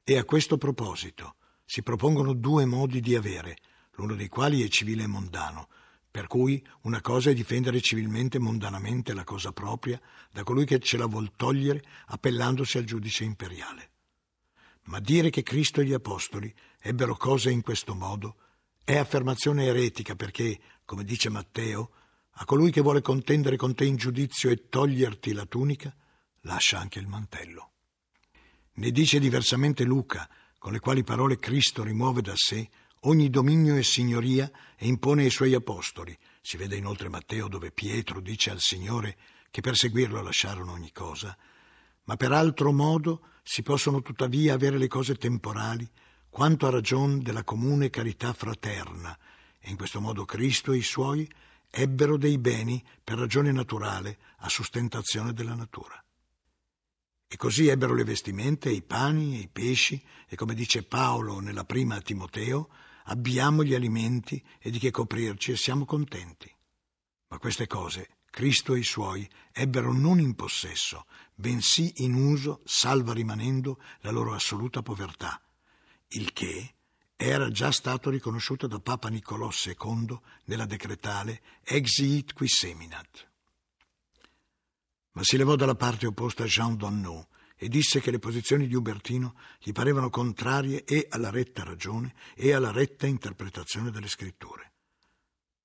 E 0.04 0.18
a 0.18 0.24
questo 0.24 0.58
proposito 0.58 1.36
si 1.64 1.84
propongono 1.84 2.34
due 2.34 2.66
modi 2.66 3.00
di 3.00 3.16
avere, 3.16 3.58
l'uno 3.92 4.16
dei 4.16 4.28
quali 4.28 4.64
è 4.64 4.70
civile 4.70 5.04
e 5.04 5.08
mondano, 5.08 5.68
per 6.16 6.28
cui 6.28 6.66
una 6.84 7.02
cosa 7.02 7.30
è 7.30 7.34
difendere 7.34 7.82
civilmente 7.82 8.38
e 8.38 8.40
mondanamente 8.40 9.14
la 9.14 9.26
cosa 9.26 9.52
propria 9.52 10.00
da 10.32 10.44
colui 10.44 10.64
che 10.64 10.80
ce 10.80 10.96
la 10.96 11.08
vuol 11.08 11.34
togliere 11.36 11.84
appellandosi 12.06 12.78
al 12.78 12.86
giudice 12.86 13.26
imperiale. 13.26 13.90
Ma 14.84 15.02
dire 15.02 15.30
che 15.30 15.44
Cristo 15.44 15.82
e 15.82 15.84
gli 15.84 15.92
Apostoli 15.92 16.56
ebbero 16.80 17.18
cose 17.18 17.52
in 17.52 17.62
questo 17.62 17.96
modo 17.96 18.38
è 18.86 18.96
affermazione 18.96 19.66
eretica 19.66 20.16
perché, 20.16 20.58
come 20.86 21.04
dice 21.04 21.28
Matteo, 21.28 21.92
a 22.36 22.46
colui 22.46 22.72
che 22.72 22.80
vuole 22.80 23.02
contendere 23.02 23.58
con 23.58 23.76
te 23.76 23.84
in 23.84 23.98
giudizio 23.98 24.50
e 24.50 24.70
toglierti 24.70 25.34
la 25.34 25.46
tunica, 25.46 25.94
lascia 26.44 26.80
anche 26.80 27.00
il 27.00 27.08
mantello. 27.08 27.72
Ne 28.76 28.92
dice 28.92 29.20
diversamente 29.20 29.84
Luca, 29.84 30.30
con 30.60 30.72
le 30.72 30.80
quali 30.80 31.04
parole 31.04 31.38
Cristo 31.40 31.84
rimuove 31.84 32.22
da 32.22 32.36
sé 32.38 32.70
ogni 33.08 33.30
dominio 33.30 33.76
e 33.76 33.84
signoria 33.84 34.50
e 34.76 34.88
impone 34.88 35.24
ai 35.24 35.30
suoi 35.30 35.54
apostoli. 35.54 36.18
Si 36.42 36.58
vede 36.58 36.76
inoltre 36.76 37.10
Matteo 37.10 37.48
dove 37.48 37.72
Pietro 37.72 38.20
dice 38.20 38.52
al 38.52 38.60
Signore 38.60 39.18
che 39.50 39.62
per 39.62 39.76
seguirlo 39.76 40.22
lasciarono 40.22 40.74
ogni 40.74 40.92
cosa, 40.92 41.36
ma 42.04 42.16
per 42.16 42.32
altro 42.32 42.72
modo 42.72 43.22
si 43.44 43.64
possono 43.64 44.02
tuttavia 44.02 44.54
avere 44.54 44.78
le 44.78 44.88
cose 44.88 45.16
temporali 45.16 45.90
quanto 46.30 46.68
a 46.68 46.70
ragion 46.72 47.22
della 47.22 47.44
comune 47.44 47.90
carità 47.90 48.34
fraterna, 48.34 49.18
e 49.60 49.70
in 49.70 49.78
questo 49.78 50.02
modo 50.02 50.26
Cristo 50.26 50.74
e 50.74 50.78
i 50.78 50.84
suoi 50.84 51.30
ebbero 51.70 52.18
dei 52.18 52.38
beni 52.38 52.84
per 53.04 53.18
ragione 53.18 53.52
naturale 53.52 54.18
a 54.40 54.50
sustentazione 54.50 55.34
della 55.34 55.56
natura. 55.56 56.04
E 57.28 57.38
così 57.38 57.68
ebbero 57.68 57.94
le 57.94 58.04
vestimente, 58.04 58.70
i 58.70 58.82
pani 58.82 59.38
e 59.38 59.40
i 59.42 59.50
pesci, 59.50 60.04
e 60.28 60.36
come 60.36 60.54
dice 60.54 60.84
Paolo 60.84 61.40
nella 61.40 61.66
prima 61.66 61.96
a 61.96 62.02
Timoteo, 62.02 62.70
abbiamo 63.06 63.64
gli 63.64 63.74
alimenti 63.74 64.42
e 64.60 64.70
di 64.70 64.80
che 64.80 64.92
coprirci 64.92 65.52
e 65.52 65.58
siamo 65.58 65.86
contenti. 65.86 66.54
Ma 67.28 67.38
queste 67.40 67.68
cose 67.68 68.18
Cristo 68.30 68.74
e 68.74 68.80
i 68.80 68.84
suoi 68.84 69.28
ebbero 69.52 69.94
non 69.94 70.20
in 70.20 70.36
possesso, 70.36 71.06
bensì 71.34 72.04
in 72.04 72.14
uso, 72.14 72.62
salva 72.66 73.14
rimanendo 73.14 73.82
la 74.02 74.12
loro 74.12 74.34
assoluta 74.34 74.82
povertà, 74.82 75.42
il 76.10 76.34
che 76.34 76.74
era 77.16 77.50
già 77.50 77.72
stato 77.72 78.10
riconosciuto 78.10 78.68
da 78.68 78.80
Papa 78.80 79.08
Niccolò 79.08 79.50
II 79.50 80.20
nella 80.46 80.66
decretale 80.66 81.42
Exiit 81.64 82.34
qui 82.34 82.50
seminat. 82.50 83.32
Ma 85.14 85.24
si 85.24 85.38
levò 85.38 85.56
dalla 85.56 85.76
parte 85.76 86.06
opposta 86.06 86.44
Jean 86.44 86.76
Donneau 86.76 87.26
e 87.58 87.68
disse 87.70 88.02
che 88.02 88.12
le 88.12 88.20
posizioni 88.20 88.68
di 88.68 88.76
Ubertino 88.76 89.36
gli 89.60 89.72
parevano 89.72 90.10
contrarie 90.10 90.84
e 90.84 91.08
alla 91.10 91.30
retta 91.30 91.64
ragione 91.64 92.14
e 92.36 92.54
alla 92.54 92.72
retta 92.72 93.08
interpretazione 93.08 93.92
delle 93.92 94.08
scritture. 94.08 94.74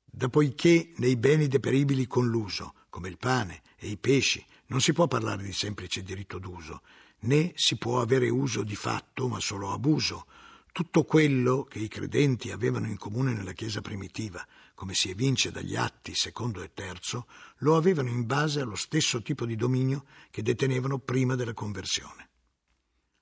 Dapoiché 0.05 0.93
nei 0.97 1.17
beni 1.17 1.49
deperibili 1.49 2.07
con 2.07 2.29
l'uso, 2.29 2.75
come 2.89 3.09
il 3.09 3.19
pane 3.19 3.63
e 3.77 3.89
i 3.89 3.97
pesci, 3.97 4.45
non 4.67 4.81
si 4.81 4.93
può 4.93 5.07
parlare 5.07 5.43
di 5.43 5.53
semplice 5.53 6.03
diritto 6.03 6.39
d'uso, 6.39 6.83
né 7.21 7.53
si 7.55 7.77
può 7.77 8.01
avere 8.01 8.29
uso 8.29 8.63
di 8.63 8.77
fatto, 8.77 9.29
ma 9.29 9.41
solo 9.41 9.73
abuso, 9.73 10.27
tutto 10.73 11.05
quello 11.05 11.65
che 11.65 11.81
i 11.81 11.89
credenti 11.89 12.51
avevano 12.51 12.87
in 12.87 12.97
comune 12.97 13.33
nella 13.33 13.53
Chiesa 13.53 13.81
primitiva, 13.81 14.47
come 14.81 14.95
si 14.95 15.11
evince 15.11 15.51
dagli 15.51 15.77
atti 15.77 16.15
secondo 16.15 16.63
e 16.63 16.73
terzo, 16.73 17.27
lo 17.59 17.77
avevano 17.77 18.09
in 18.09 18.25
base 18.25 18.63
allo 18.63 18.77
stesso 18.77 19.21
tipo 19.21 19.45
di 19.45 19.55
dominio 19.55 20.07
che 20.31 20.41
detenevano 20.41 20.99
prima 20.99 21.35
della 21.35 21.53
conversione. 21.53 22.31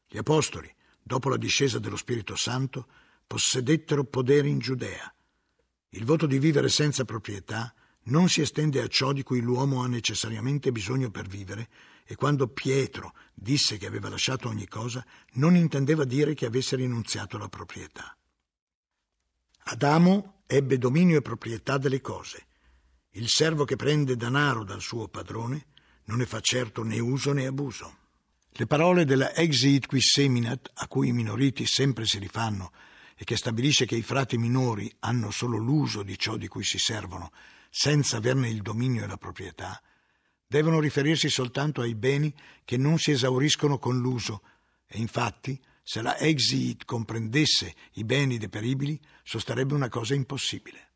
Gli 0.06 0.18
apostoli, 0.18 0.72
dopo 1.02 1.28
la 1.28 1.36
discesa 1.36 1.80
dello 1.80 1.96
Spirito 1.96 2.36
Santo, 2.36 2.86
possedettero 3.26 4.04
podere 4.04 4.46
in 4.46 4.60
Giudea. 4.60 5.12
Il 5.88 6.04
voto 6.04 6.26
di 6.26 6.38
vivere 6.38 6.68
senza 6.68 7.04
proprietà 7.04 7.74
non 8.04 8.28
si 8.28 8.40
estende 8.40 8.80
a 8.80 8.86
ciò 8.86 9.10
di 9.10 9.24
cui 9.24 9.40
l'uomo 9.40 9.82
ha 9.82 9.88
necessariamente 9.88 10.70
bisogno 10.70 11.10
per 11.10 11.26
vivere, 11.26 11.68
e 12.04 12.14
quando 12.14 12.46
Pietro 12.46 13.14
disse 13.34 13.78
che 13.78 13.86
aveva 13.86 14.08
lasciato 14.08 14.46
ogni 14.46 14.68
cosa, 14.68 15.04
non 15.32 15.56
intendeva 15.56 16.04
dire 16.04 16.34
che 16.34 16.46
avesse 16.46 16.76
rinunziato 16.76 17.34
alla 17.34 17.48
proprietà. 17.48 18.16
Adamo 19.70 20.44
ebbe 20.46 20.78
dominio 20.78 21.18
e 21.18 21.22
proprietà 21.22 21.76
delle 21.76 22.00
cose. 22.00 22.46
Il 23.10 23.28
servo 23.28 23.66
che 23.66 23.76
prende 23.76 24.16
danaro 24.16 24.64
dal 24.64 24.80
suo 24.80 25.08
padrone 25.08 25.66
non 26.04 26.16
ne 26.16 26.24
fa 26.24 26.40
certo 26.40 26.82
né 26.82 26.98
uso 27.00 27.34
né 27.34 27.46
abuso. 27.46 27.96
Le 28.50 28.66
parole 28.66 29.04
della 29.04 29.34
Exit 29.34 29.86
qui 29.86 30.00
seminat, 30.00 30.70
a 30.72 30.88
cui 30.88 31.08
i 31.08 31.12
minoriti 31.12 31.66
sempre 31.66 32.06
si 32.06 32.18
rifanno 32.18 32.72
e 33.14 33.24
che 33.24 33.36
stabilisce 33.36 33.84
che 33.84 33.94
i 33.94 34.02
frati 34.02 34.38
minori 34.38 34.90
hanno 35.00 35.30
solo 35.30 35.58
l'uso 35.58 36.02
di 36.02 36.16
ciò 36.16 36.38
di 36.38 36.48
cui 36.48 36.64
si 36.64 36.78
servono, 36.78 37.30
senza 37.68 38.16
averne 38.16 38.48
il 38.48 38.62
dominio 38.62 39.04
e 39.04 39.06
la 39.06 39.18
proprietà, 39.18 39.82
devono 40.46 40.80
riferirsi 40.80 41.28
soltanto 41.28 41.82
ai 41.82 41.94
beni 41.94 42.34
che 42.64 42.78
non 42.78 42.96
si 42.96 43.10
esauriscono 43.10 43.78
con 43.78 43.98
l'uso 43.98 44.40
e 44.86 44.96
infatti 44.96 45.60
se 45.88 46.02
la 46.02 46.18
exit 46.18 46.84
comprendesse 46.84 47.74
i 47.92 48.04
beni 48.04 48.36
deperibili 48.36 49.00
sostarebbe 49.22 49.72
una 49.72 49.88
cosa 49.88 50.14
impossibile. 50.14 50.90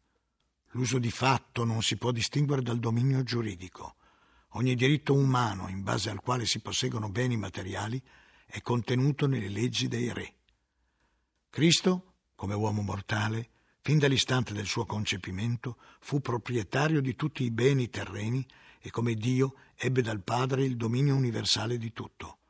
L'uso 0.73 0.99
di 0.99 1.11
fatto 1.11 1.65
non 1.65 1.81
si 1.81 1.97
può 1.97 2.11
distinguere 2.11 2.61
dal 2.61 2.79
dominio 2.79 3.23
giuridico. 3.23 3.95
Ogni 4.51 4.75
diritto 4.75 5.15
umano 5.15 5.71
in 5.71 5.83
base 5.83 6.11
al 6.11 6.21
quale 6.21 6.45
si 6.45 6.61
posseggono 6.61 7.09
beni 7.09 7.39
materiali 7.39 8.03
è 8.45 8.61
contenuto 8.61 9.27
nelle 9.27 9.49
leggi 9.49 9.89
dei 9.89 10.13
re. 10.13 10.35
Cristo, 11.49 12.17
come 12.35 12.53
uomo 12.53 12.83
mortale, 12.83 13.49
fin 13.81 13.97
dall'istante 13.97 14.53
del 14.53 14.67
suo 14.67 14.85
concepimento, 14.85 15.79
fu 16.01 16.21
proprietario 16.21 17.01
di 17.01 17.17
tutti 17.17 17.45
i 17.45 17.51
beni 17.51 17.89
terreni 17.89 18.47
e 18.79 18.91
come 18.91 19.15
Dio 19.15 19.55
ebbe 19.75 20.03
dal 20.03 20.23
Padre 20.23 20.65
il 20.65 20.77
dominio 20.77 21.17
universale 21.17 21.79
di 21.79 21.95
tutto. 21.95 22.41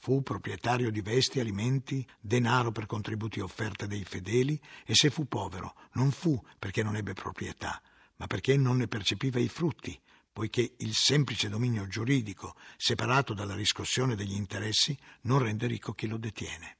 Fu 0.00 0.22
proprietario 0.22 0.90
di 0.90 1.00
vesti, 1.00 1.40
alimenti, 1.40 2.06
denaro 2.20 2.70
per 2.70 2.86
contributi 2.86 3.40
offerte 3.40 3.86
dai 3.86 4.04
fedeli 4.04 4.60
e 4.84 4.94
se 4.94 5.10
fu 5.10 5.26
povero 5.26 5.74
non 5.92 6.12
fu 6.12 6.40
perché 6.58 6.82
non 6.82 6.96
ebbe 6.96 7.14
proprietà, 7.14 7.82
ma 8.16 8.26
perché 8.26 8.56
non 8.56 8.76
ne 8.76 8.86
percepiva 8.86 9.40
i 9.40 9.48
frutti, 9.48 10.00
poiché 10.32 10.74
il 10.78 10.94
semplice 10.94 11.48
dominio 11.48 11.88
giuridico, 11.88 12.54
separato 12.76 13.34
dalla 13.34 13.56
riscossione 13.56 14.14
degli 14.14 14.34
interessi, 14.34 14.96
non 15.22 15.40
rende 15.40 15.66
ricco 15.66 15.92
chi 15.94 16.06
lo 16.06 16.16
detiene. 16.16 16.76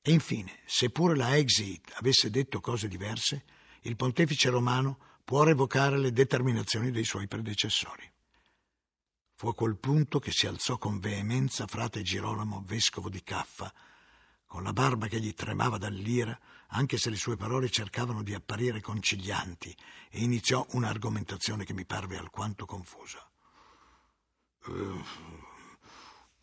E 0.00 0.10
infine, 0.10 0.60
seppure 0.64 1.14
la 1.14 1.36
Exit 1.36 1.92
avesse 1.96 2.30
detto 2.30 2.60
cose 2.60 2.88
diverse, 2.88 3.44
il 3.82 3.94
pontefice 3.94 4.48
romano 4.48 4.98
può 5.22 5.42
revocare 5.42 5.98
le 5.98 6.12
determinazioni 6.12 6.90
dei 6.90 7.04
suoi 7.04 7.28
predecessori. 7.28 8.10
Fu 9.38 9.46
a 9.46 9.54
quel 9.54 9.76
punto 9.76 10.18
che 10.18 10.32
si 10.32 10.48
alzò 10.48 10.78
con 10.78 10.98
veemenza 10.98 11.68
frate 11.68 12.02
Girolamo, 12.02 12.64
vescovo 12.66 13.08
di 13.08 13.22
Caffa, 13.22 13.72
con 14.44 14.64
la 14.64 14.72
barba 14.72 15.06
che 15.06 15.20
gli 15.20 15.32
tremava 15.32 15.78
dall'ira, 15.78 16.36
anche 16.70 16.98
se 16.98 17.08
le 17.08 17.14
sue 17.14 17.36
parole 17.36 17.70
cercavano 17.70 18.24
di 18.24 18.34
apparire 18.34 18.80
concilianti, 18.80 19.76
e 20.10 20.22
iniziò 20.22 20.66
un'argomentazione 20.70 21.62
che 21.64 21.72
mi 21.72 21.84
parve 21.84 22.16
alquanto 22.16 22.66
confusa. 22.66 23.24
Uh, 24.64 25.04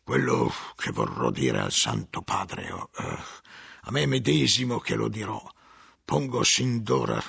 quello 0.02 0.50
che 0.74 0.90
vorrò 0.90 1.30
dire 1.30 1.60
al 1.60 1.72
Santo 1.72 2.22
Padre, 2.22 2.70
uh, 2.70 2.88
a 2.94 3.90
me 3.90 4.06
medesimo 4.06 4.78
che 4.78 4.94
lo 4.94 5.08
dirò, 5.08 5.46
pongo 6.02 6.42
sin 6.44 6.82
d'ora 6.82 7.22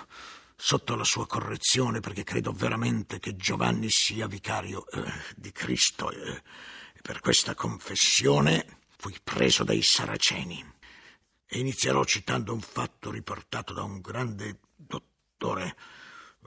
sotto 0.59 0.95
la 0.95 1.03
sua 1.03 1.27
correzione 1.27 1.99
perché 1.99 2.23
credo 2.23 2.51
veramente 2.51 3.19
che 3.19 3.35
Giovanni 3.35 3.89
sia 3.89 4.27
vicario 4.27 4.85
uh, 4.91 5.03
di 5.35 5.51
Cristo 5.51 6.11
e 6.11 6.41
per 7.01 7.19
questa 7.19 7.53
confessione 7.53 8.79
fui 8.97 9.15
preso 9.23 9.63
dai 9.63 9.83
saraceni 9.83 10.73
e 11.45 11.59
inizierò 11.59 12.03
citando 12.03 12.53
un 12.53 12.59
fatto 12.59 13.11
riportato 13.11 13.71
da 13.71 13.83
un 13.83 14.01
grande 14.01 14.59
dottore 14.75 15.77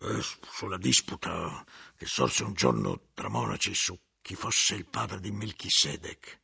eh, 0.02 0.20
sulla 0.50 0.76
disputa 0.76 1.64
che 1.96 2.06
sorse 2.06 2.42
un 2.42 2.52
giorno 2.52 3.08
tra 3.14 3.28
monaci 3.28 3.74
su 3.74 3.98
chi 4.20 4.34
fosse 4.34 4.74
il 4.74 4.86
padre 4.86 5.20
di 5.20 5.30
Melchisedec. 5.30 6.40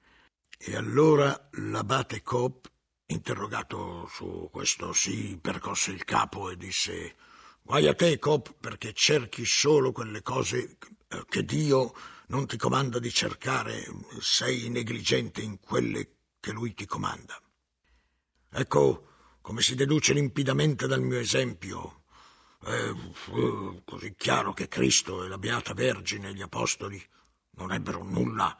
E 0.58 0.76
allora 0.76 1.48
l'abate 1.52 2.22
Cobb, 2.22 2.64
interrogato 3.06 4.08
su 4.10 4.48
questo, 4.50 4.92
si 4.94 5.38
percosse 5.40 5.90
il 5.90 6.04
capo 6.04 6.48
e 6.48 6.56
disse 6.56 7.16
Guai 7.66 7.88
a 7.88 7.94
te, 7.94 8.20
Cobb, 8.20 8.46
perché 8.60 8.92
cerchi 8.92 9.44
solo 9.44 9.90
quelle 9.90 10.22
cose 10.22 10.78
che 11.28 11.44
Dio 11.44 11.94
non 12.28 12.46
ti 12.46 12.56
comanda 12.56 13.00
di 13.00 13.10
cercare, 13.10 13.84
sei 14.20 14.68
negligente 14.68 15.40
in 15.40 15.58
quelle 15.58 16.10
che 16.38 16.52
lui 16.52 16.74
ti 16.74 16.86
comanda. 16.86 17.36
Ecco 18.52 19.38
come 19.40 19.62
si 19.62 19.74
deduce 19.74 20.12
limpidamente 20.12 20.86
dal 20.86 21.02
mio 21.02 21.18
esempio. 21.18 22.04
È 22.62 22.92
così 23.84 24.14
chiaro 24.16 24.52
che 24.52 24.68
Cristo 24.68 25.24
e 25.24 25.28
la 25.28 25.36
Beata 25.36 25.74
Vergine 25.74 26.28
e 26.28 26.34
gli 26.34 26.42
Apostoli 26.42 27.04
non 27.56 27.72
ebbero 27.72 28.04
nulla, 28.04 28.56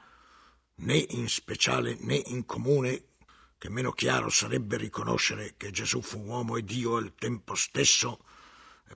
né 0.79 0.97
in 0.97 1.29
speciale 1.29 1.97
né 2.01 2.17
in 2.17 2.45
comune, 2.45 3.11
che 3.57 3.69
meno 3.71 3.93
chiaro 3.93 4.31
sarebbe 4.31 4.77
riconoscere 4.77 5.55
che 5.57 5.71
Gesù 5.71 6.03
fu 6.03 6.19
uomo 6.25 6.57
e 6.57 6.65
Dio 6.65 6.97
al 6.97 7.15
tempo 7.15 7.55
stesso, 7.55 8.25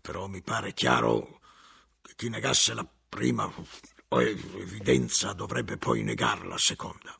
però 0.00 0.26
mi 0.29 0.42
pare 0.42 0.72
chiaro 0.72 1.40
che 2.00 2.12
chi 2.14 2.29
negasse 2.29 2.74
la 2.74 2.87
prima 3.09 3.53
evidenza 4.09 5.33
dovrebbe 5.33 5.76
poi 5.76 6.03
negare 6.03 6.46
la 6.46 6.59
seconda. 6.59 7.16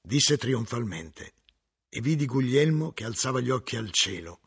Disse 0.00 0.36
trionfalmente 0.36 1.34
e 1.88 2.00
vidi 2.00 2.26
Guglielmo 2.26 2.92
che 2.92 3.04
alzava 3.04 3.40
gli 3.40 3.50
occhi 3.50 3.76
al 3.76 3.90
cielo. 3.90 4.40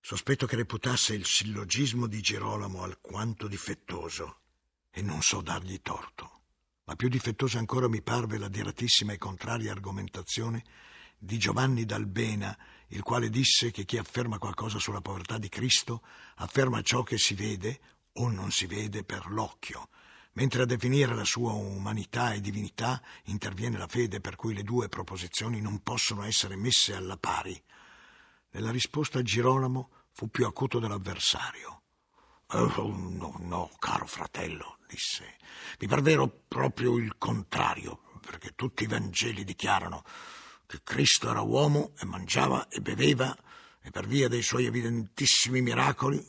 Sospetto 0.00 0.46
che 0.46 0.56
reputasse 0.56 1.14
il 1.14 1.24
sillogismo 1.24 2.06
di 2.06 2.20
Girolamo 2.20 2.82
alquanto 2.82 3.48
difettoso 3.48 4.40
e 4.90 5.02
non 5.02 5.22
so 5.22 5.40
dargli 5.40 5.80
torto. 5.82 6.42
Ma 6.84 6.94
più 6.94 7.08
difettosa 7.08 7.58
ancora 7.58 7.88
mi 7.88 8.02
parve 8.02 8.38
la 8.38 8.48
diratissima 8.48 9.12
e 9.12 9.18
contraria 9.18 9.72
argomentazione 9.72 10.64
di 11.18 11.38
Giovanni 11.38 11.84
d'Albena, 11.84 12.56
il 12.88 13.02
quale 13.02 13.30
disse 13.30 13.70
che 13.70 13.84
chi 13.84 13.98
afferma 13.98 14.38
qualcosa 14.38 14.78
sulla 14.78 15.00
povertà 15.00 15.38
di 15.38 15.48
Cristo 15.48 16.02
afferma 16.36 16.82
ciò 16.82 17.02
che 17.02 17.18
si 17.18 17.34
vede 17.34 17.80
o 18.14 18.28
non 18.28 18.50
si 18.50 18.66
vede 18.66 19.04
per 19.04 19.26
l'occhio, 19.26 19.88
mentre 20.32 20.62
a 20.62 20.66
definire 20.66 21.14
la 21.14 21.24
sua 21.24 21.52
umanità 21.52 22.32
e 22.32 22.40
divinità 22.40 23.02
interviene 23.24 23.78
la 23.78 23.88
fede 23.88 24.20
per 24.20 24.36
cui 24.36 24.54
le 24.54 24.62
due 24.62 24.88
proposizioni 24.88 25.60
non 25.60 25.82
possono 25.82 26.22
essere 26.22 26.56
messe 26.56 26.94
alla 26.94 27.16
pari. 27.16 27.60
Nella 28.50 28.70
risposta 28.70 29.22
Girolamo 29.22 29.90
fu 30.12 30.28
più 30.28 30.46
acuto 30.46 30.78
dell'avversario. 30.78 31.82
Oh, 32.50 32.94
no, 32.96 33.34
no, 33.40 33.70
caro 33.78 34.06
fratello, 34.06 34.78
disse, 34.86 35.36
mi 35.80 35.88
par 35.88 36.00
vero 36.00 36.28
proprio 36.46 36.96
il 36.96 37.18
contrario, 37.18 38.02
perché 38.20 38.52
tutti 38.54 38.84
i 38.84 38.86
Vangeli 38.86 39.42
dichiarano 39.42 40.04
che 40.66 40.80
Cristo 40.82 41.30
era 41.30 41.40
uomo 41.40 41.92
e 41.98 42.04
mangiava 42.04 42.68
e 42.68 42.80
beveva 42.80 43.36
e 43.80 43.90
per 43.90 44.06
via 44.06 44.28
dei 44.28 44.42
suoi 44.42 44.66
evidentissimi 44.66 45.62
miracoli 45.62 46.24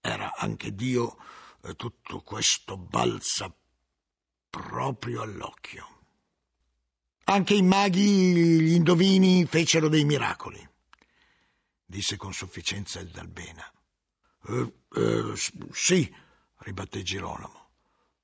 era 0.00 0.34
anche 0.36 0.74
Dio 0.74 1.16
e 1.62 1.74
tutto 1.74 2.20
questo 2.22 2.76
balza 2.76 3.52
proprio 4.48 5.22
all'occhio. 5.22 5.98
Anche 7.24 7.54
i 7.54 7.62
maghi, 7.62 8.60
gli 8.60 8.72
indovini, 8.72 9.44
fecero 9.46 9.88
dei 9.88 10.04
miracoli, 10.04 10.66
disse 11.84 12.16
con 12.16 12.32
sufficienza 12.32 12.98
il 12.98 13.10
Dalbena. 13.10 13.70
Eh, 14.48 14.72
eh, 14.94 15.32
sì, 15.70 16.12
ribatté 16.58 17.02
Girolamo, 17.02 17.70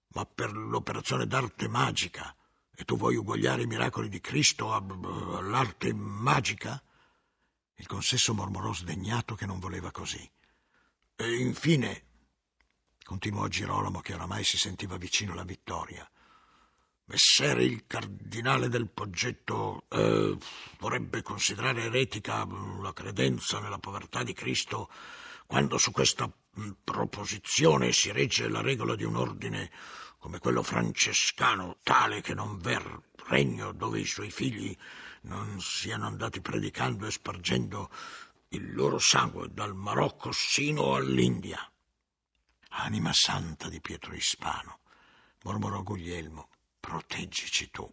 ma 0.09 0.25
per 0.25 0.53
l'operazione 0.53 1.27
d'arte 1.27 1.69
magica. 1.69 2.35
E 2.79 2.85
tu 2.85 2.97
vuoi 2.97 3.17
uguagliare 3.17 3.63
i 3.63 3.67
miracoli 3.67 4.09
di 4.11 4.21
Cristo 4.21 4.75
all'arte 4.75 5.95
magica? 5.95 6.83
Il 7.77 7.87
consesso 7.87 8.35
mormorò 8.35 8.73
sdegnato 8.75 9.35
che 9.35 9.47
non 9.47 9.59
voleva 9.59 9.91
così. 9.91 10.31
E 11.17 11.35
infine, 11.37 12.05
continuò 13.03 13.49
Girolamo 13.49 14.01
che 14.01 14.13
oramai 14.13 14.45
si 14.45 14.59
sentiva 14.59 14.99
vicino 14.99 15.33
alla 15.33 15.45
vittoria. 15.45 16.09
Messere 17.07 17.65
il 17.65 17.87
cardinale 17.87 18.69
del 18.69 18.91
Poggetto 18.91 19.85
eh, 19.89 20.37
vorrebbe 20.79 21.23
considerare 21.23 21.85
eretica 21.85 22.47
la 22.81 22.93
credenza 22.93 23.59
nella 23.61 23.79
povertà 23.79 24.23
di 24.23 24.35
Cristo 24.35 24.91
quando 25.47 25.79
su 25.79 25.93
questa 25.93 26.31
proposizione 26.83 27.93
si 27.93 28.11
regge 28.11 28.49
la 28.49 28.61
regola 28.61 28.97
di 28.97 29.05
un 29.05 29.17
ordine 29.17 29.71
come 30.27 30.41
quello 30.41 30.65
francescano, 30.65 31.77
tale 31.85 32.21
che 32.21 32.35
non 32.35 32.59
ver 32.59 33.03
regno 33.29 33.71
dove 33.71 34.01
i 34.01 34.05
suoi 34.05 34.33
figli 34.33 34.77
non 35.23 35.61
siano 35.61 36.05
andati 36.05 36.41
predicando 36.41 37.07
e 37.07 37.13
spargendo 37.13 37.89
il 38.49 38.75
loro 38.75 38.99
sangue 38.99 39.47
dal 39.53 39.77
Marocco 39.77 40.33
sino 40.33 40.97
all'India. 40.97 41.61
Anima 42.71 43.13
santa 43.13 43.69
di 43.69 43.81
Pietro 43.81 44.15
Ispano, 44.15 44.81
mormorò 45.45 45.85
Guglielmo, 45.85 46.49
proteggici 46.81 47.71
tu. 47.71 47.89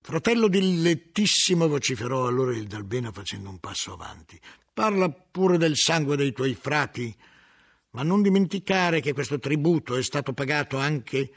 Fratello 0.00 0.48
dilettissimo, 0.48 1.68
vociferò 1.68 2.26
allora 2.26 2.56
il 2.56 2.66
Dalbena 2.66 3.12
facendo 3.12 3.50
un 3.50 3.60
passo 3.60 3.92
avanti. 3.92 4.40
Parla 4.74 5.08
pure 5.08 5.58
del 5.58 5.76
sangue 5.76 6.16
dei 6.16 6.32
tuoi 6.32 6.56
frati, 6.56 7.16
ma 7.92 8.02
non 8.02 8.22
dimenticare 8.22 9.00
che 9.00 9.12
questo 9.12 9.38
tributo 9.38 9.96
è 9.96 10.02
stato 10.02 10.32
pagato 10.32 10.78
anche 10.78 11.30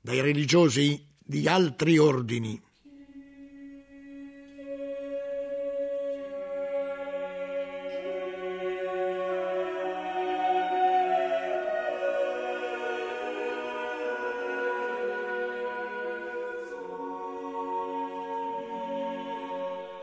dai 0.00 0.20
religiosi 0.20 1.04
di 1.18 1.48
altri 1.48 1.98
ordini. 1.98 2.62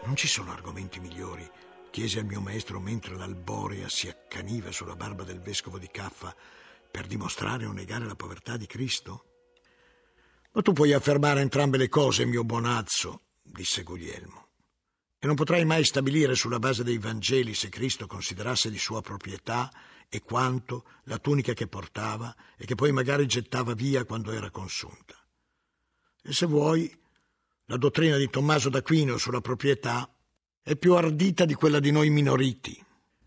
Non 0.03 0.15
ci 0.17 0.27
sono 0.27 0.51
chiese 1.93 2.17
al 2.17 2.25
mio 2.25 2.41
maestro 2.41 2.79
mentre 2.79 3.15
l'alborea 3.15 3.87
si 3.87 4.09
accaniva 4.09 4.71
sulla 4.71 4.95
barba 4.95 5.23
del 5.23 5.39
vescovo 5.39 5.77
di 5.77 5.87
Caffa 5.91 6.35
per 6.89 7.05
dimostrare 7.05 7.67
o 7.67 7.71
negare 7.71 8.07
la 8.07 8.15
povertà 8.15 8.57
di 8.57 8.65
Cristo? 8.65 9.25
Ma 10.53 10.63
tu 10.63 10.73
puoi 10.73 10.91
affermare 10.91 11.41
entrambe 11.41 11.77
le 11.77 11.89
cose, 11.89 12.25
mio 12.25 12.43
buonazzo, 12.43 13.21
disse 13.43 13.83
Guglielmo. 13.83 14.47
E 15.19 15.27
non 15.27 15.35
potrai 15.35 15.65
mai 15.65 15.83
stabilire 15.85 16.33
sulla 16.33 16.57
base 16.57 16.83
dei 16.83 16.97
Vangeli 16.97 17.53
se 17.53 17.69
Cristo 17.69 18.07
considerasse 18.07 18.71
di 18.71 18.79
sua 18.79 19.03
proprietà 19.03 19.71
e 20.09 20.21
quanto 20.21 20.85
la 21.03 21.19
tunica 21.19 21.53
che 21.53 21.67
portava 21.67 22.35
e 22.57 22.65
che 22.65 22.73
poi 22.73 22.91
magari 22.91 23.27
gettava 23.27 23.75
via 23.75 24.03
quando 24.03 24.31
era 24.31 24.49
consunta. 24.49 25.15
E 26.23 26.33
se 26.33 26.47
vuoi, 26.47 26.91
la 27.65 27.77
dottrina 27.77 28.17
di 28.17 28.31
Tommaso 28.31 28.69
d'Aquino 28.69 29.17
sulla 29.17 29.41
proprietà 29.41 30.12
è 30.63 30.77
più 30.77 30.95
ardita 30.95 31.43
di 31.43 31.53
quella 31.53 31.79
di 31.79 31.91
noi 31.91 32.09
minoriti. 32.09 32.81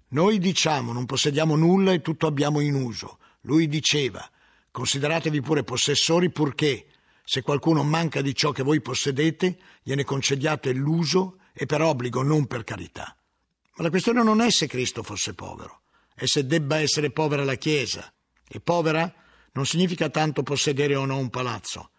Noi 0.08 0.38
diciamo 0.38 0.92
non 0.92 1.04
possediamo 1.04 1.54
nulla 1.54 1.92
e 1.92 2.00
tutto 2.00 2.26
abbiamo 2.26 2.60
in 2.60 2.74
uso. 2.74 3.18
Lui 3.42 3.68
diceva 3.68 4.28
consideratevi 4.70 5.40
pure 5.40 5.62
possessori 5.62 6.30
purché 6.30 6.86
se 7.24 7.42
qualcuno 7.42 7.82
manca 7.82 8.20
di 8.22 8.34
ciò 8.34 8.52
che 8.52 8.62
voi 8.62 8.80
possedete, 8.80 9.58
gliene 9.82 10.04
concediate 10.04 10.72
l'uso 10.72 11.38
e 11.52 11.66
per 11.66 11.82
obbligo, 11.82 12.22
non 12.22 12.46
per 12.46 12.62
carità. 12.62 13.16
Ma 13.76 13.84
la 13.84 13.90
questione 13.90 14.22
non 14.22 14.40
è 14.40 14.50
se 14.50 14.66
Cristo 14.66 15.02
fosse 15.02 15.34
povero, 15.34 15.80
è 16.14 16.24
se 16.26 16.46
debba 16.46 16.78
essere 16.78 17.10
povera 17.10 17.42
la 17.42 17.56
Chiesa. 17.56 18.12
E 18.46 18.60
povera 18.60 19.12
non 19.52 19.66
significa 19.66 20.08
tanto 20.08 20.42
possedere 20.42 20.94
o 20.94 21.04
no 21.04 21.16
un 21.18 21.30
palazzo, 21.30 21.90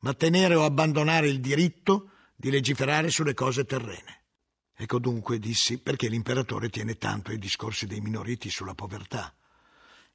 ma 0.00 0.12
tenere 0.12 0.56
o 0.56 0.64
abbandonare 0.64 1.28
il 1.28 1.40
diritto 1.40 2.10
di 2.36 2.50
legiferare 2.50 3.08
sulle 3.08 3.34
cose 3.34 3.64
terrene. 3.64 4.25
Ecco 4.76 4.98
dunque, 4.98 5.38
dissi, 5.38 5.78
perché 5.78 6.08
l'imperatore 6.08 6.68
tiene 6.68 6.98
tanto 6.98 7.30
ai 7.30 7.38
discorsi 7.38 7.86
dei 7.86 8.00
minoriti 8.00 8.50
sulla 8.50 8.74
povertà. 8.74 9.34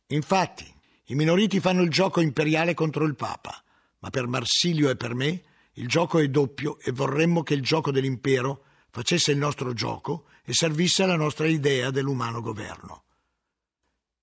Infatti, 0.07 0.71
i 1.05 1.15
minoriti 1.15 1.59
fanno 1.59 1.81
il 1.81 1.89
gioco 1.89 2.21
imperiale 2.21 2.73
contro 2.73 3.05
il 3.05 3.15
Papa 3.15 3.63
ma 4.01 4.09
per 4.09 4.27
Marsilio 4.27 4.89
e 4.89 4.95
per 4.95 5.13
me 5.15 5.43
il 5.73 5.87
gioco 5.87 6.19
è 6.19 6.27
doppio 6.27 6.79
e 6.79 6.91
vorremmo 6.91 7.43
che 7.43 7.53
il 7.53 7.61
gioco 7.61 7.91
dell'impero 7.91 8.65
facesse 8.89 9.31
il 9.31 9.37
nostro 9.37 9.73
gioco 9.73 10.25
e 10.43 10.53
servisse 10.53 11.03
alla 11.03 11.15
nostra 11.15 11.47
idea 11.47 11.91
dell'umano 11.91 12.41
governo. 12.41 13.03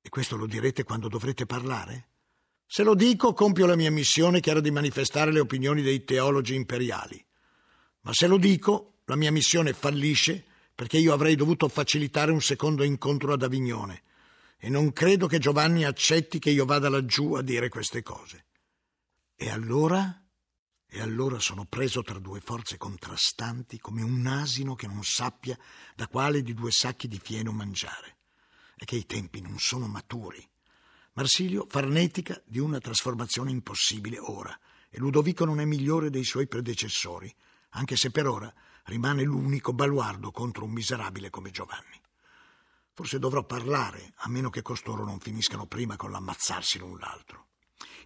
E 0.00 0.08
questo 0.08 0.36
lo 0.36 0.46
direte 0.46 0.84
quando 0.84 1.08
dovrete 1.08 1.46
parlare? 1.46 2.08
Se 2.66 2.82
lo 2.82 2.94
dico, 2.94 3.32
compio 3.32 3.66
la 3.66 3.76
mia 3.76 3.90
missione 3.90 4.40
che 4.40 4.50
era 4.50 4.60
di 4.60 4.70
manifestare 4.70 5.32
le 5.32 5.40
opinioni 5.40 5.80
dei 5.80 6.04
teologi 6.04 6.54
imperiali. 6.54 7.24
Ma 8.02 8.12
se 8.12 8.26
lo 8.26 8.36
dico, 8.36 8.97
la 9.08 9.16
mia 9.16 9.32
missione 9.32 9.72
fallisce 9.72 10.44
perché 10.74 10.98
io 10.98 11.14
avrei 11.14 11.34
dovuto 11.34 11.66
facilitare 11.68 12.30
un 12.30 12.42
secondo 12.42 12.84
incontro 12.84 13.32
ad 13.32 13.42
Avignone 13.42 14.02
e 14.58 14.68
non 14.68 14.92
credo 14.92 15.26
che 15.26 15.38
Giovanni 15.38 15.84
accetti 15.84 16.38
che 16.38 16.50
io 16.50 16.66
vada 16.66 16.90
laggiù 16.90 17.34
a 17.34 17.42
dire 17.42 17.68
queste 17.68 18.02
cose. 18.02 18.44
E 19.34 19.48
allora? 19.48 20.24
E 20.86 21.00
allora 21.00 21.38
sono 21.38 21.64
preso 21.64 22.02
tra 22.02 22.18
due 22.18 22.40
forze 22.40 22.76
contrastanti 22.76 23.78
come 23.78 24.02
un 24.02 24.26
asino 24.26 24.74
che 24.74 24.86
non 24.86 25.02
sappia 25.04 25.56
da 25.94 26.06
quale 26.06 26.42
di 26.42 26.54
due 26.54 26.70
sacchi 26.70 27.08
di 27.08 27.20
fieno 27.22 27.50
mangiare. 27.52 28.16
E 28.76 28.84
che 28.84 28.96
i 28.96 29.06
tempi 29.06 29.40
non 29.40 29.58
sono 29.58 29.86
maturi. 29.86 30.46
Marsilio 31.14 31.66
farnetica 31.68 32.40
di 32.44 32.58
una 32.58 32.78
trasformazione 32.78 33.50
impossibile 33.50 34.18
ora, 34.18 34.56
e 34.90 34.98
Ludovico 34.98 35.44
non 35.44 35.60
è 35.60 35.64
migliore 35.64 36.10
dei 36.10 36.24
suoi 36.24 36.46
predecessori, 36.46 37.32
anche 37.70 37.96
se 37.96 38.10
per 38.10 38.26
ora 38.26 38.52
rimane 38.88 39.22
l'unico 39.22 39.74
baluardo 39.74 40.30
contro 40.30 40.64
un 40.64 40.72
miserabile 40.72 41.28
come 41.28 41.50
Giovanni. 41.50 42.00
Forse 42.94 43.18
dovrò 43.18 43.44
parlare, 43.44 44.12
a 44.16 44.28
meno 44.28 44.48
che 44.50 44.62
costoro 44.62 45.04
non 45.04 45.20
finiscano 45.20 45.66
prima 45.66 45.96
con 45.96 46.10
l'ammazzarsi 46.10 46.78
l'un 46.78 46.98
l'altro. 46.98 47.48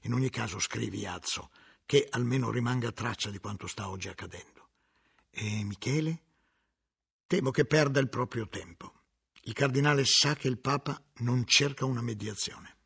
In 0.02 0.12
ogni 0.12 0.28
caso 0.28 0.58
scrivi, 0.58 1.06
Azzo, 1.06 1.50
che 1.86 2.08
almeno 2.10 2.50
rimanga 2.50 2.90
traccia 2.90 3.30
di 3.30 3.38
quanto 3.38 3.68
sta 3.68 3.88
oggi 3.88 4.08
accadendo. 4.08 4.68
E 5.30 5.62
Michele? 5.64 6.22
Temo 7.26 7.50
che 7.50 7.64
perda 7.64 8.00
il 8.00 8.08
proprio 8.08 8.48
tempo. 8.48 8.92
Il 9.42 9.52
cardinale 9.54 10.04
sa 10.04 10.34
che 10.34 10.48
il 10.48 10.58
Papa 10.58 11.00
non 11.18 11.46
cerca 11.46 11.84
una 11.84 12.02
mediazione. 12.02 12.76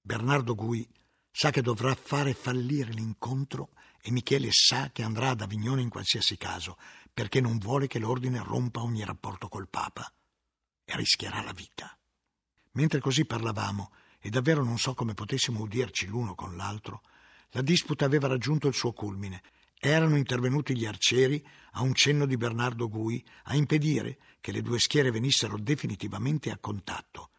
Bernardo 0.00 0.54
Gui 0.54 0.86
sa 1.30 1.50
che 1.50 1.62
dovrà 1.62 1.94
fare 1.94 2.34
fallire 2.34 2.92
l'incontro 2.92 3.70
e 4.04 4.10
Michele 4.10 4.48
sa 4.50 4.90
che 4.90 5.04
andrà 5.04 5.30
ad 5.30 5.40
Avignone 5.40 5.80
in 5.80 5.88
qualsiasi 5.88 6.36
caso, 6.36 6.76
perché 7.14 7.40
non 7.40 7.58
vuole 7.58 7.86
che 7.86 8.00
l'ordine 8.00 8.42
rompa 8.42 8.82
ogni 8.82 9.04
rapporto 9.04 9.48
col 9.48 9.68
Papa 9.68 10.12
e 10.84 10.96
rischierà 10.96 11.40
la 11.42 11.52
vita. 11.52 11.96
Mentre 12.72 13.00
così 13.00 13.24
parlavamo, 13.24 13.92
e 14.18 14.28
davvero 14.28 14.64
non 14.64 14.78
so 14.78 14.94
come 14.94 15.14
potessimo 15.14 15.60
udirci 15.60 16.06
l'uno 16.06 16.34
con 16.34 16.56
l'altro, 16.56 17.02
la 17.50 17.62
disputa 17.62 18.04
aveva 18.04 18.28
raggiunto 18.28 18.66
il 18.66 18.74
suo 18.74 18.92
culmine. 18.92 19.42
Erano 19.78 20.16
intervenuti 20.16 20.76
gli 20.76 20.86
arcieri, 20.86 21.44
a 21.72 21.82
un 21.82 21.94
cenno 21.94 22.26
di 22.26 22.36
Bernardo 22.36 22.88
Gui, 22.88 23.24
a 23.44 23.56
impedire 23.56 24.18
che 24.40 24.52
le 24.52 24.62
due 24.62 24.78
schiere 24.78 25.10
venissero 25.10 25.58
definitivamente 25.58 26.50
a 26.50 26.58
contatto, 26.58 27.30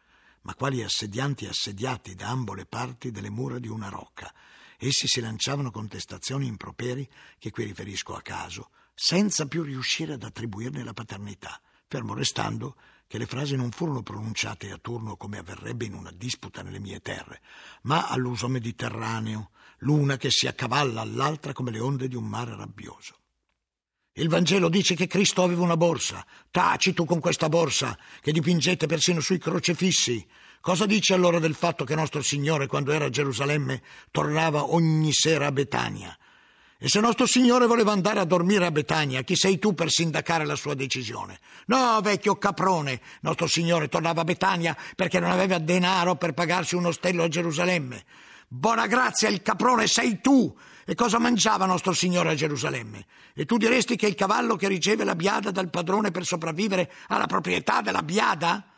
ma 0.42 0.54
quali 0.54 0.82
assedianti 0.82 1.46
assediati 1.46 2.14
da 2.14 2.28
ambo 2.28 2.54
le 2.54 2.66
parti 2.66 3.10
delle 3.10 3.30
mura 3.30 3.58
di 3.58 3.68
una 3.68 3.88
rocca. 3.88 4.32
Essi 4.78 5.06
si 5.06 5.20
lanciavano 5.20 5.70
contestazioni 5.70 6.46
improperi, 6.46 7.08
che 7.38 7.50
qui 7.50 7.64
riferisco 7.64 8.14
a 8.14 8.22
caso, 8.22 8.70
senza 8.94 9.46
più 9.46 9.62
riuscire 9.62 10.14
ad 10.14 10.22
attribuirne 10.22 10.84
la 10.84 10.92
paternità, 10.92 11.60
fermo 11.86 12.14
restando 12.14 12.76
che 13.06 13.18
le 13.18 13.26
frasi 13.26 13.54
non 13.54 13.70
furono 13.70 14.02
pronunciate 14.02 14.70
a 14.70 14.78
turno 14.78 15.16
come 15.16 15.38
avverrebbe 15.38 15.84
in 15.84 15.94
una 15.94 16.10
disputa 16.10 16.62
nelle 16.62 16.80
mie 16.80 17.00
terre, 17.00 17.40
ma 17.82 18.08
all'uso 18.08 18.48
mediterraneo, 18.48 19.50
l'una 19.78 20.16
che 20.16 20.30
si 20.30 20.46
accavalla 20.46 21.00
all'altra 21.00 21.52
come 21.52 21.70
le 21.70 21.80
onde 21.80 22.08
di 22.08 22.16
un 22.16 22.24
mare 22.24 22.56
rabbioso. 22.56 23.18
Il 24.16 24.28
Vangelo 24.28 24.68
dice 24.68 24.94
che 24.94 25.08
Cristo 25.08 25.42
aveva 25.42 25.62
una 25.62 25.76
borsa. 25.76 26.24
Taci 26.50 26.92
tu 26.92 27.04
con 27.04 27.18
questa 27.18 27.48
borsa, 27.48 27.98
che 28.20 28.30
dipingete 28.30 28.86
persino 28.86 29.18
sui 29.18 29.38
crocefissi. 29.38 30.24
Cosa 30.64 30.86
dice 30.86 31.12
allora 31.12 31.38
del 31.38 31.54
fatto 31.54 31.84
che 31.84 31.94
nostro 31.94 32.22
Signore, 32.22 32.66
quando 32.66 32.90
era 32.90 33.04
a 33.04 33.10
Gerusalemme, 33.10 33.82
tornava 34.10 34.72
ogni 34.72 35.12
sera 35.12 35.48
a 35.48 35.52
Betania? 35.52 36.16
E 36.78 36.88
se 36.88 37.00
nostro 37.00 37.26
Signore 37.26 37.66
voleva 37.66 37.92
andare 37.92 38.20
a 38.20 38.24
dormire 38.24 38.64
a 38.64 38.70
Betania, 38.70 39.20
chi 39.20 39.36
sei 39.36 39.58
tu 39.58 39.74
per 39.74 39.90
sindacare 39.90 40.46
la 40.46 40.56
sua 40.56 40.72
decisione? 40.72 41.38
No, 41.66 42.00
vecchio 42.00 42.38
caprone, 42.38 42.98
nostro 43.20 43.46
Signore 43.46 43.88
tornava 43.88 44.22
a 44.22 44.24
Betania 44.24 44.74
perché 44.96 45.20
non 45.20 45.32
aveva 45.32 45.58
denaro 45.58 46.16
per 46.16 46.32
pagarsi 46.32 46.76
un 46.76 46.86
ostello 46.86 47.24
a 47.24 47.28
Gerusalemme. 47.28 48.02
Buona 48.48 48.86
grazia, 48.86 49.28
il 49.28 49.42
caprone 49.42 49.86
sei 49.86 50.22
tu! 50.22 50.56
E 50.86 50.94
cosa 50.94 51.18
mangiava 51.18 51.66
nostro 51.66 51.92
Signore 51.92 52.30
a 52.30 52.34
Gerusalemme? 52.34 53.04
E 53.34 53.44
tu 53.44 53.58
diresti 53.58 53.96
che 53.96 54.06
il 54.06 54.14
cavallo 54.14 54.56
che 54.56 54.68
riceve 54.68 55.04
la 55.04 55.14
biada 55.14 55.50
dal 55.50 55.68
padrone 55.68 56.10
per 56.10 56.24
sopravvivere 56.24 56.90
ha 57.08 57.18
la 57.18 57.26
proprietà 57.26 57.82
della 57.82 58.02
biada? 58.02 58.68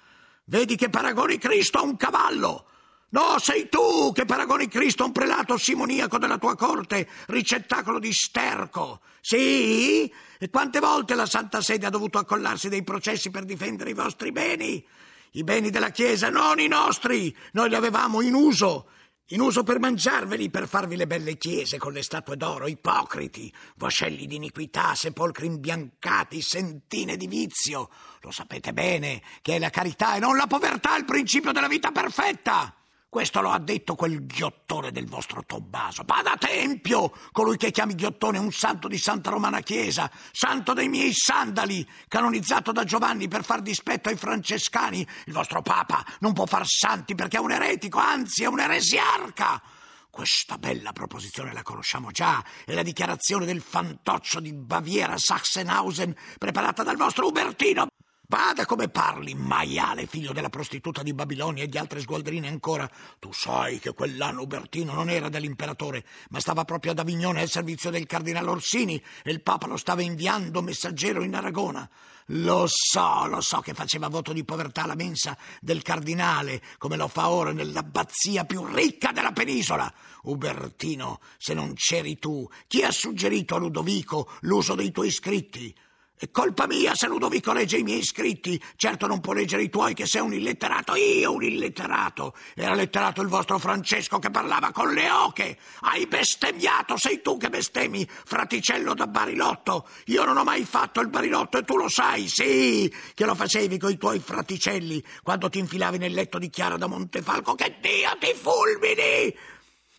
Vedi 0.48 0.76
che 0.76 0.88
paragoni 0.88 1.38
Cristo 1.38 1.78
a 1.78 1.82
un 1.82 1.96
cavallo! 1.96 2.66
No, 3.08 3.38
sei 3.40 3.68
tu 3.68 4.12
che 4.12 4.24
paragoni 4.24 4.68
Cristo 4.68 5.02
a 5.02 5.06
un 5.06 5.12
prelato 5.12 5.56
simoniaco 5.56 6.18
della 6.18 6.38
tua 6.38 6.54
corte, 6.54 7.08
ricettacolo 7.26 7.98
di 7.98 8.12
sterco. 8.12 9.00
Sì? 9.20 10.12
E 10.38 10.50
quante 10.50 10.78
volte 10.78 11.16
la 11.16 11.26
Santa 11.26 11.60
Sede 11.60 11.86
ha 11.86 11.90
dovuto 11.90 12.18
accollarsi 12.18 12.68
dei 12.68 12.84
processi 12.84 13.30
per 13.30 13.44
difendere 13.44 13.90
i 13.90 13.94
vostri 13.94 14.30
beni? 14.30 14.84
I 15.32 15.42
beni 15.42 15.70
della 15.70 15.90
Chiesa, 15.90 16.30
non 16.30 16.60
i 16.60 16.68
nostri. 16.68 17.34
Noi 17.52 17.68
li 17.68 17.74
avevamo 17.74 18.20
in 18.20 18.34
uso. 18.34 18.86
In 19.30 19.40
uso 19.40 19.64
per 19.64 19.80
mangiarveli, 19.80 20.50
per 20.50 20.68
farvi 20.68 20.94
le 20.94 21.08
belle 21.08 21.36
chiese 21.36 21.78
con 21.78 21.92
le 21.92 22.04
statue 22.04 22.36
d'oro, 22.36 22.68
ipocriti, 22.68 23.52
vascelli 23.74 24.24
di 24.24 24.36
iniquità, 24.36 24.94
sepolcri 24.94 25.46
imbiancati, 25.46 26.40
sentine 26.40 27.16
di 27.16 27.26
vizio. 27.26 27.90
Lo 28.20 28.30
sapete 28.30 28.72
bene 28.72 29.20
che 29.42 29.56
è 29.56 29.58
la 29.58 29.70
carità 29.70 30.14
e 30.14 30.20
non 30.20 30.36
la 30.36 30.46
povertà 30.46 30.96
il 30.96 31.04
principio 31.04 31.50
della 31.50 31.66
vita 31.66 31.90
perfetta. 31.90 32.72
Questo 33.08 33.40
lo 33.40 33.50
ha 33.50 33.58
detto 33.58 33.94
quel 33.94 34.26
ghiottone 34.26 34.90
del 34.90 35.06
vostro 35.06 35.42
Tommaso. 35.46 36.04
Bada 36.04 36.36
Tempio, 36.36 37.12
colui 37.32 37.56
che 37.56 37.70
chiami 37.70 37.94
ghiottone 37.94 38.38
un 38.38 38.52
santo 38.52 38.88
di 38.88 38.98
Santa 38.98 39.30
Romana 39.30 39.60
Chiesa, 39.60 40.10
santo 40.32 40.74
dei 40.74 40.88
miei 40.88 41.12
sandali, 41.14 41.88
canonizzato 42.08 42.72
da 42.72 42.84
Giovanni 42.84 43.26
per 43.28 43.42
far 43.42 43.62
dispetto 43.62 44.08
ai 44.08 44.16
francescani. 44.16 45.06
Il 45.26 45.32
vostro 45.32 45.62
Papa 45.62 46.04
non 46.20 46.34
può 46.34 46.44
far 46.46 46.66
santi 46.66 47.14
perché 47.14 47.38
è 47.38 47.40
un 47.40 47.52
eretico, 47.52 47.98
anzi 47.98 48.42
è 48.42 48.46
un 48.46 48.60
eresiarca. 48.60 49.62
Questa 50.10 50.58
bella 50.58 50.92
proposizione 50.92 51.52
la 51.52 51.62
conosciamo 51.62 52.10
già, 52.10 52.44
è 52.64 52.72
la 52.72 52.82
dichiarazione 52.82 53.46
del 53.46 53.60
fantoccio 53.60 54.40
di 54.40 54.52
Baviera 54.52 55.16
Sachsenhausen 55.16 56.14
preparata 56.38 56.82
dal 56.82 56.96
vostro 56.96 57.26
Ubertino. 57.28 57.86
Bada 58.28 58.66
come 58.66 58.88
parli, 58.88 59.34
maiale, 59.34 60.06
figlio 60.06 60.32
della 60.32 60.48
prostituta 60.48 61.04
di 61.04 61.14
Babilonia 61.14 61.62
e 61.62 61.68
di 61.68 61.78
altre 61.78 62.00
sgualdrine 62.00 62.48
ancora. 62.48 62.90
Tu 63.20 63.32
sai 63.32 63.78
che 63.78 63.94
quell'anno 63.94 64.42
Ubertino 64.42 64.94
non 64.94 65.08
era 65.10 65.28
dell'imperatore, 65.28 66.04
ma 66.30 66.40
stava 66.40 66.64
proprio 66.64 66.90
ad 66.90 66.98
Avignone 66.98 67.42
al 67.42 67.48
servizio 67.48 67.88
del 67.90 68.06
cardinale 68.06 68.50
Orsini 68.50 69.00
e 69.22 69.30
il 69.30 69.42
Papa 69.42 69.68
lo 69.68 69.76
stava 69.76 70.02
inviando 70.02 70.60
messaggero 70.60 71.22
in 71.22 71.36
Aragona. 71.36 71.88
Lo 72.30 72.64
so, 72.66 73.26
lo 73.26 73.40
so 73.40 73.60
che 73.60 73.74
faceva 73.74 74.08
voto 74.08 74.32
di 74.32 74.42
povertà 74.42 74.82
alla 74.82 74.96
mensa 74.96 75.38
del 75.60 75.82
cardinale, 75.82 76.60
come 76.78 76.96
lo 76.96 77.06
fa 77.06 77.28
ora 77.28 77.52
nell'abbazia 77.52 78.44
più 78.44 78.64
ricca 78.64 79.12
della 79.12 79.30
penisola. 79.30 79.92
Ubertino, 80.22 81.20
se 81.38 81.54
non 81.54 81.74
c'eri 81.74 82.18
tu, 82.18 82.44
chi 82.66 82.82
ha 82.82 82.90
suggerito 82.90 83.54
a 83.54 83.58
Ludovico 83.58 84.28
l'uso 84.40 84.74
dei 84.74 84.90
tuoi 84.90 85.12
scritti? 85.12 85.72
È 86.18 86.30
colpa 86.30 86.66
mia 86.66 86.94
se 86.94 87.08
Ludovico 87.08 87.52
legge 87.52 87.76
i 87.76 87.82
miei 87.82 88.02
scritti. 88.02 88.58
Certo 88.76 89.06
non 89.06 89.20
può 89.20 89.34
leggere 89.34 89.64
i 89.64 89.68
tuoi 89.68 89.92
che 89.92 90.06
sei 90.06 90.22
un 90.22 90.32
illetterato. 90.32 90.94
Io 90.94 91.34
un 91.34 91.42
illetterato. 91.42 92.34
Era 92.54 92.74
letterato 92.74 93.20
il 93.20 93.28
vostro 93.28 93.58
Francesco 93.58 94.18
che 94.18 94.30
parlava 94.30 94.72
con 94.72 94.94
le 94.94 95.10
oche. 95.10 95.58
Hai 95.80 96.06
bestemmiato, 96.06 96.96
sei 96.96 97.20
tu 97.20 97.36
che 97.36 97.50
bestemmi, 97.50 98.08
fraticello 98.08 98.94
da 98.94 99.06
barilotto. 99.06 99.86
Io 100.06 100.24
non 100.24 100.38
ho 100.38 100.44
mai 100.44 100.64
fatto 100.64 101.00
il 101.00 101.08
barilotto 101.08 101.58
e 101.58 101.64
tu 101.64 101.76
lo 101.76 101.90
sai, 101.90 102.28
sì, 102.28 102.90
che 103.12 103.26
lo 103.26 103.34
facevi 103.34 103.76
con 103.76 103.90
i 103.90 103.98
tuoi 103.98 104.18
fraticelli 104.18 105.04
quando 105.22 105.50
ti 105.50 105.58
infilavi 105.58 105.98
nel 105.98 106.14
letto 106.14 106.38
di 106.38 106.48
Chiara 106.48 106.78
da 106.78 106.86
Montefalco. 106.86 107.54
Che 107.54 107.76
Dio 107.82 108.16
ti 108.18 108.32
fulmini! 108.34 109.36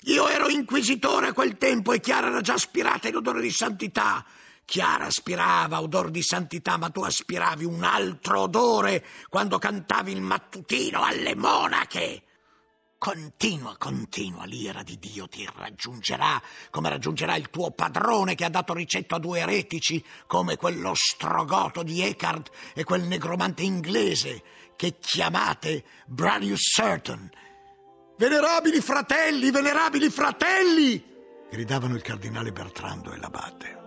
Io 0.08 0.27
ero 0.30 0.47
inquisitore 0.47 1.27
a 1.27 1.34
quel 1.34 1.58
tempo 1.58 1.93
e 1.93 1.99
Chiara 1.99 2.30
era 2.30 2.41
già 2.41 2.53
aspirata 2.53 3.08
in 3.08 3.17
odore 3.17 3.41
di 3.41 3.51
santità. 3.51 4.25
Chiara 4.67 5.06
aspirava 5.06 5.82
odor 5.82 6.12
di 6.12 6.21
santità, 6.21 6.75
ma 6.75 6.89
tu 6.89 7.01
aspiravi 7.01 7.63
un 7.63 7.86
altro 7.86 8.41
odore 8.41 9.01
quando 9.30 9.58
cantavi 9.58 10.12
il 10.12 10.19
mattutino 10.19 11.03
alle 11.03 11.36
monache. 11.36 12.23
Continua, 12.97 13.77
continua, 13.77 14.43
l'ira 14.43 14.84
di 14.84 14.99
Dio 14.99 15.30
ti 15.30 15.47
raggiungerà, 15.56 16.41
come 16.69 16.89
raggiungerà 16.89 17.38
il 17.38 17.49
tuo 17.49 17.71
padrone 17.71 18.36
che 18.36 18.43
ha 18.43 18.49
dato 18.49 18.73
ricetto 18.73 19.15
a 19.15 19.19
due 19.19 19.39
eretici, 19.39 20.03
come 20.25 20.58
quello 20.58 20.91
strogoto 20.95 21.82
di 21.82 22.01
Eckhart 22.01 22.51
e 22.73 22.84
quel 22.84 23.03
negromante 23.03 23.62
inglese 23.63 24.43
che 24.75 24.97
chiamate 24.99 25.86
Bradius 26.08 26.73
Certain. 26.75 27.32
Venerabili 28.17 28.82
fratelli, 28.82 29.49
venerabili 29.49 30.10
fratelli! 30.10 31.15
gridavano 31.49 31.95
il 31.95 32.01
cardinale 32.01 32.51
Bertrando 32.51 33.13
e 33.13 33.17
l'abate. 33.17 33.87